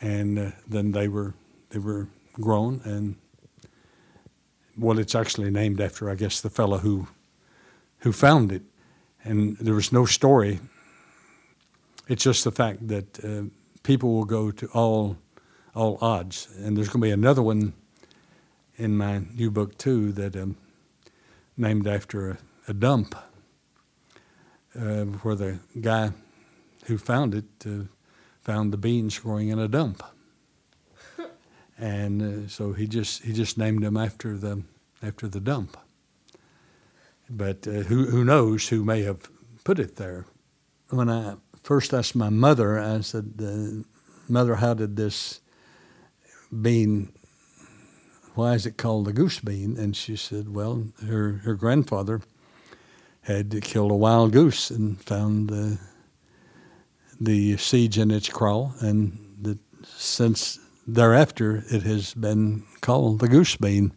[0.00, 1.34] and uh, then they were
[1.70, 3.14] they were grown and
[4.76, 7.06] well, it's actually named after I guess the fellow who
[7.98, 8.62] who found it,
[9.22, 10.58] and there was no story.
[12.08, 13.42] It's just the fact that uh,
[13.84, 15.18] people will go to all
[15.78, 17.72] all odds, and there's going to be another one
[18.76, 20.56] in my new book too that um,
[21.56, 23.14] named after a, a dump,
[24.76, 26.10] uh, where the guy
[26.86, 27.84] who found it uh,
[28.40, 30.02] found the beans growing in a dump,
[31.78, 34.62] and uh, so he just he just named them after the
[35.00, 35.76] after the dump.
[37.30, 39.30] But uh, who who knows who may have
[39.62, 40.26] put it there?
[40.90, 43.84] When I first asked my mother, I said, uh,
[44.28, 45.40] "Mother, how did this
[46.62, 47.12] bean
[48.38, 49.76] why is it called the goose bean?
[49.76, 52.20] And she said, well, her, her grandfather
[53.22, 55.76] had killed a wild goose and found the,
[57.20, 63.56] the seeds in its craw, and that since thereafter it has been called the goose
[63.56, 63.92] bean.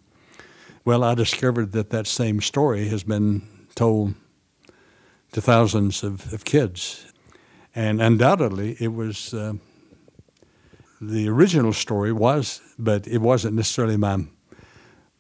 [0.86, 3.44] Well, I discovered that that same story has been
[3.76, 4.16] told
[5.34, 7.06] to thousands of, of kids,
[7.76, 9.36] and undoubtedly it was.
[9.36, 9.54] Uh,
[11.02, 14.20] the original story was, but it wasn't necessarily my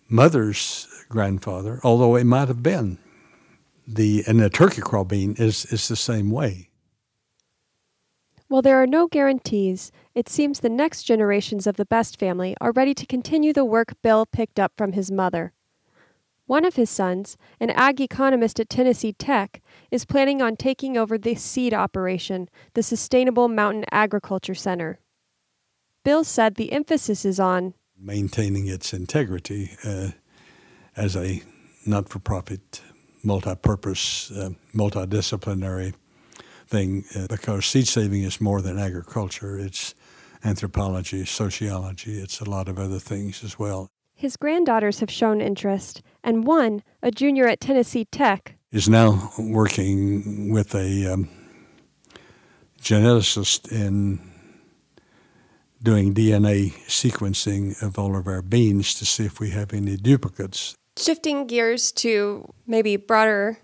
[0.07, 2.99] mother's grandfather, although it might have been.
[3.87, 6.69] The and the turkey craw bean is is the same way.
[8.47, 12.71] While there are no guarantees, it seems the next generations of the Best family are
[12.71, 15.53] ready to continue the work Bill picked up from his mother.
[16.45, 21.17] One of his sons, an ag economist at Tennessee Tech, is planning on taking over
[21.17, 24.99] the seed operation, the Sustainable Mountain Agriculture Center.
[26.03, 30.09] Bill said the emphasis is on maintaining its integrity uh,
[30.95, 31.43] as a
[31.85, 32.81] not for profit,
[33.23, 35.93] multi purpose, uh, multidisciplinary
[36.67, 39.59] thing uh, because seed saving is more than agriculture.
[39.59, 39.93] It's
[40.43, 43.87] anthropology, sociology, it's a lot of other things as well.
[44.15, 50.51] His granddaughters have shown interest, and one, a junior at Tennessee Tech, is now working
[50.51, 51.29] with a um,
[52.79, 54.30] geneticist in
[55.83, 60.75] doing DNA sequencing of all of our beans to see if we have any duplicates.
[60.97, 63.57] Shifting gears to maybe broader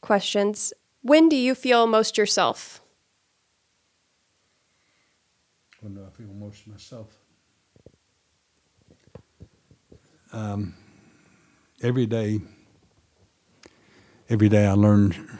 [0.00, 2.80] questions, when do you feel most yourself?
[5.80, 7.16] When do I feel most myself?
[10.32, 10.74] Um,
[11.82, 12.40] every day,
[14.28, 15.38] every day I learn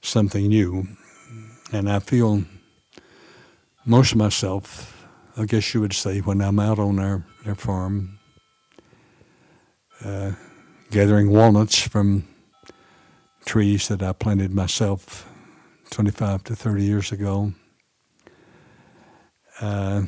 [0.00, 0.86] something new,
[1.72, 2.44] and I feel
[3.84, 4.93] most of myself
[5.36, 8.20] I guess you would say, when I'm out on our, our farm
[10.04, 10.32] uh,
[10.92, 12.28] gathering walnuts from
[13.44, 15.28] trees that I planted myself
[15.90, 17.52] 25 to 30 years ago.
[19.60, 20.02] Uh,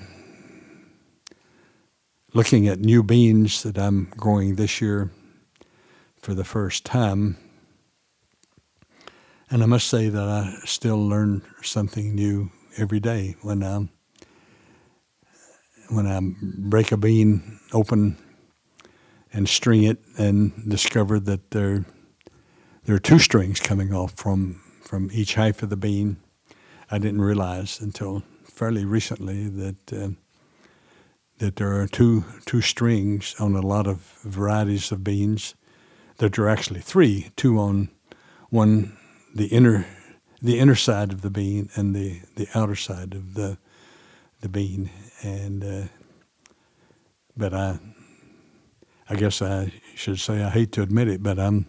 [2.33, 5.11] looking at new beans that I'm growing this year
[6.21, 7.37] for the first time.
[9.51, 13.89] And I must say that I still learn something new every day when I
[15.89, 18.17] when I break a bean open
[19.33, 21.85] and string it and discover that there
[22.85, 26.17] there are two strings coming off from from each half of the bean.
[26.91, 30.09] I didn't realize until fairly recently that uh,
[31.39, 35.55] that there are two two strings on a lot of varieties of beans.
[36.19, 37.91] That there are actually three, two on
[38.49, 38.97] one
[39.35, 39.87] the inner
[40.41, 43.59] the inner side of the bean and the, the outer side of the
[44.41, 44.91] the bean
[45.23, 45.89] and uh,
[47.37, 47.79] but I
[49.09, 51.67] I guess I should say I hate to admit it but I'm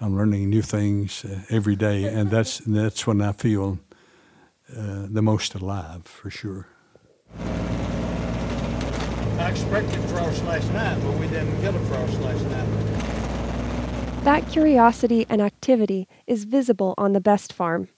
[0.00, 3.78] I'm learning new things uh, every day and that's that's when I feel
[4.74, 6.66] uh, the most alive for sure.
[9.38, 14.24] I expected frost last night, but we didn't get a frost last night.
[14.24, 17.88] That curiosity and activity is visible on the best farm.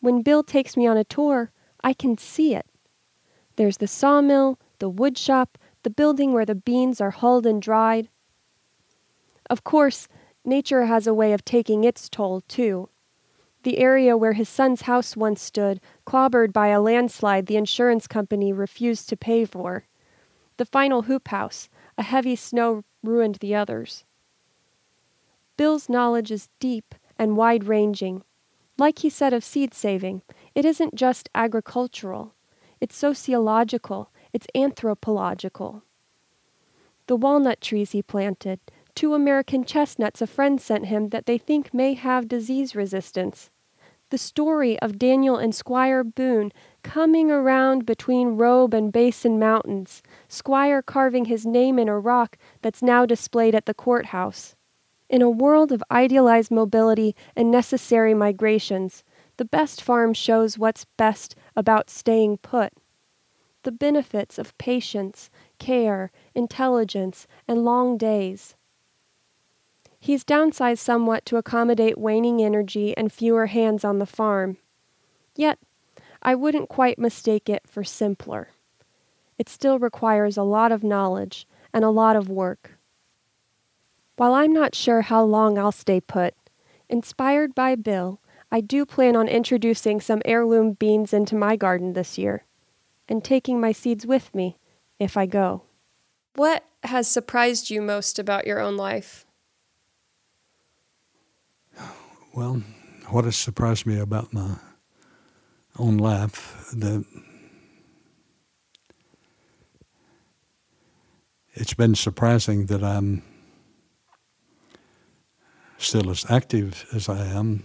[0.00, 1.52] When Bill takes me on a tour,
[1.84, 2.69] I can see it.
[3.56, 8.08] There's the sawmill, the wood shop, the building where the beans are hulled and dried.
[9.48, 10.08] Of course,
[10.44, 12.88] nature has a way of taking its toll, too.
[13.62, 18.52] The area where his son's house once stood, clobbered by a landslide the insurance company
[18.52, 19.84] refused to pay for.
[20.56, 24.04] The final hoop house, a heavy snow ruined the others.
[25.56, 28.22] Bill's knowledge is deep and wide ranging.
[28.78, 30.22] Like he said of seed saving,
[30.54, 32.34] it isn't just agricultural,
[32.80, 35.82] it's sociological, it's anthropological.
[37.06, 38.60] The walnut trees he planted,
[38.94, 43.50] two American chestnuts a friend sent him that they think may have disease resistance.
[44.10, 46.52] The story of Daniel and Squire Boone
[46.82, 52.82] coming around between Robe and Basin Mountains, Squire carving his name in a rock that's
[52.82, 54.56] now displayed at the courthouse.
[55.08, 59.04] In a world of idealized mobility and necessary migrations,
[59.40, 62.74] the best farm shows what's best about staying put.
[63.62, 68.54] The benefits of patience, care, intelligence, and long days.
[69.98, 74.58] He's downsized somewhat to accommodate waning energy and fewer hands on the farm.
[75.34, 75.58] Yet,
[76.22, 78.48] I wouldn't quite mistake it for simpler.
[79.38, 82.72] It still requires a lot of knowledge and a lot of work.
[84.16, 86.34] While I'm not sure how long I'll stay put,
[86.90, 88.19] inspired by Bill,
[88.52, 92.44] I do plan on introducing some heirloom beans into my garden this year
[93.08, 94.58] and taking my seeds with me
[94.98, 95.62] if I go.
[96.34, 99.26] What has surprised you most about your own life?
[102.34, 102.62] Well,
[103.08, 104.56] what has surprised me about my
[105.78, 107.04] own life that
[111.54, 113.22] it's been surprising that I'm
[115.78, 117.64] still as active as I am,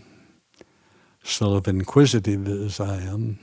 [1.25, 3.39] still as inquisitive as I am,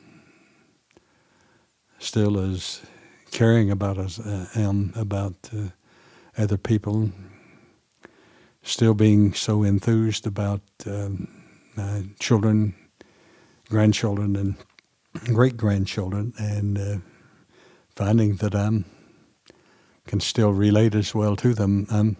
[1.98, 2.80] still as
[3.32, 5.70] caring about as I am about uh,
[6.38, 7.10] other people,
[8.62, 11.28] still being so enthused about um,
[11.74, 12.74] my children,
[13.68, 14.54] grandchildren, and
[15.34, 16.96] great grandchildren, and uh,
[17.90, 18.84] finding that I
[20.06, 21.86] can still relate as well to them.
[21.90, 22.16] I'm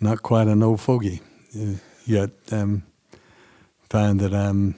[0.00, 1.20] not quite an old fogey
[1.56, 2.30] uh, yet.
[2.50, 2.82] Um,
[3.94, 4.74] find that I'm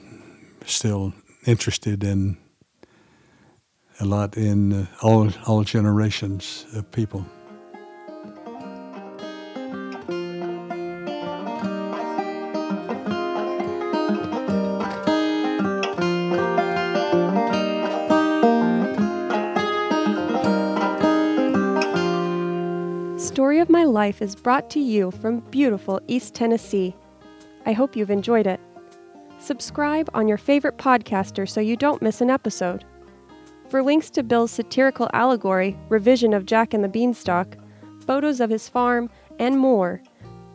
[0.67, 1.11] still
[1.47, 2.37] interested in
[3.99, 7.25] a lot in uh, all all generations of people.
[23.17, 26.95] Story of My Life is brought to you from beautiful East Tennessee.
[27.65, 28.59] I hope you've enjoyed it.
[29.47, 32.83] Subscribe on your favorite podcaster so you don't miss an episode.
[33.69, 37.55] For links to Bill's satirical allegory, revision of Jack and the Beanstalk,
[38.05, 40.01] photos of his farm, and more,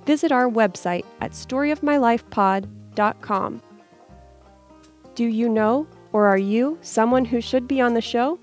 [0.05, 3.63] visit our website at storyofmylifepod.com.
[5.15, 8.39] Do you know, or are you, someone who should be on the show?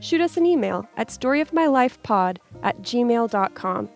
[0.00, 3.88] Shoot us an email at storyofmylifepod at gmail.com.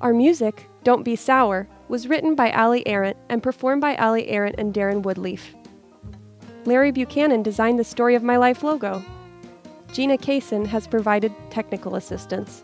[0.00, 4.56] Our music, Don't Be Sour, was written by Ali Arendt and performed by Ali Arendt
[4.58, 5.42] and Darren Woodleaf.
[6.64, 9.04] Larry Buchanan designed the Story of My Life logo.
[9.92, 12.62] Gina Caison has provided technical assistance.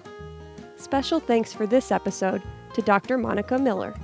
[0.77, 2.43] Special thanks for this episode
[2.75, 3.19] to Dr.
[3.19, 3.95] Monica Miller.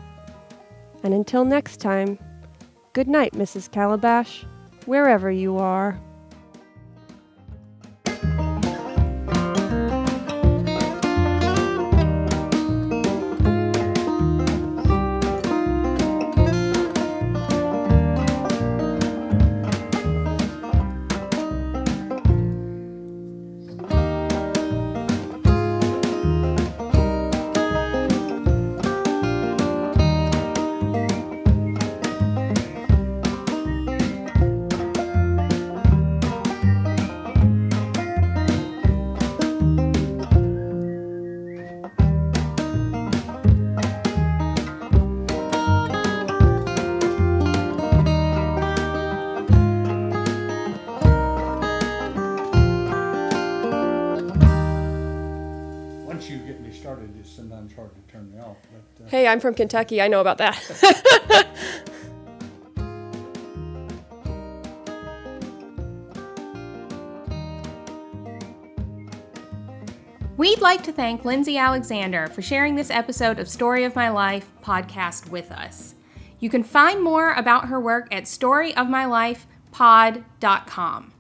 [1.03, 2.19] And until next time,
[2.93, 3.71] good night, Mrs.
[3.71, 4.45] Calabash,
[4.85, 5.99] wherever you are.
[59.27, 60.01] Hey, I'm from Kentucky.
[60.01, 61.49] I know about that.
[70.37, 74.49] We'd like to thank Lindsey Alexander for sharing this episode of Story of My Life
[74.62, 75.97] podcast with us.
[76.39, 81.12] You can find more about her work at storyofmylifepod.com.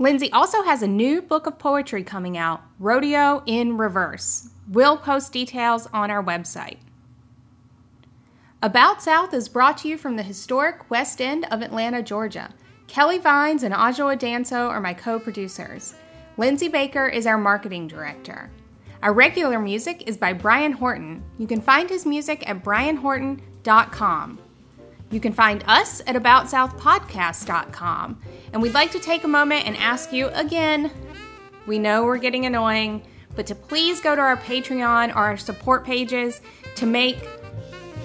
[0.00, 4.48] Lindsey also has a new book of poetry coming out, Rodeo in Reverse.
[4.70, 6.76] We'll post details on our website.
[8.62, 12.54] About South is brought to you from the historic West End of Atlanta, Georgia.
[12.86, 15.96] Kelly Vines and Adjoa Danso are my co producers.
[16.36, 18.48] Lindsey Baker is our marketing director.
[19.02, 21.24] Our regular music is by Brian Horton.
[21.38, 24.38] You can find his music at brianhorton.com.
[25.10, 28.20] You can find us at AboutSouthPodcast.com.
[28.52, 30.92] And we'd like to take a moment and ask you again
[31.66, 33.02] we know we're getting annoying,
[33.34, 36.40] but to please go to our Patreon or our support pages
[36.76, 37.18] to make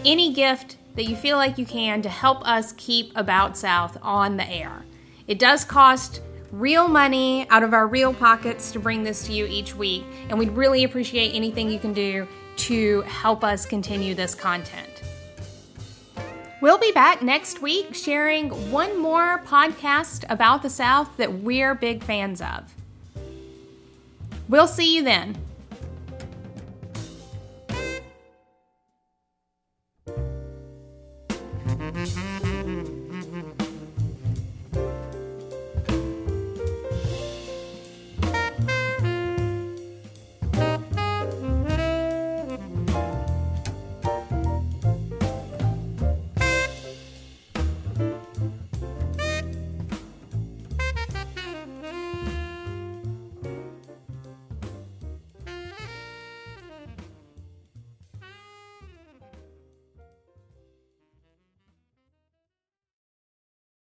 [0.06, 4.38] any gift that you feel like you can to help us keep About South on
[4.38, 4.84] the air.
[5.28, 6.22] It does cost
[6.52, 10.40] real money out of our real pockets to bring this to you each week, and
[10.40, 15.04] we'd really appreciate anything you can do to help us continue this content.
[16.62, 22.04] We'll be back next week sharing one more podcast about the South that we're big
[22.04, 22.74] fans of.
[24.48, 25.36] We'll see you then.
[31.96, 32.35] You.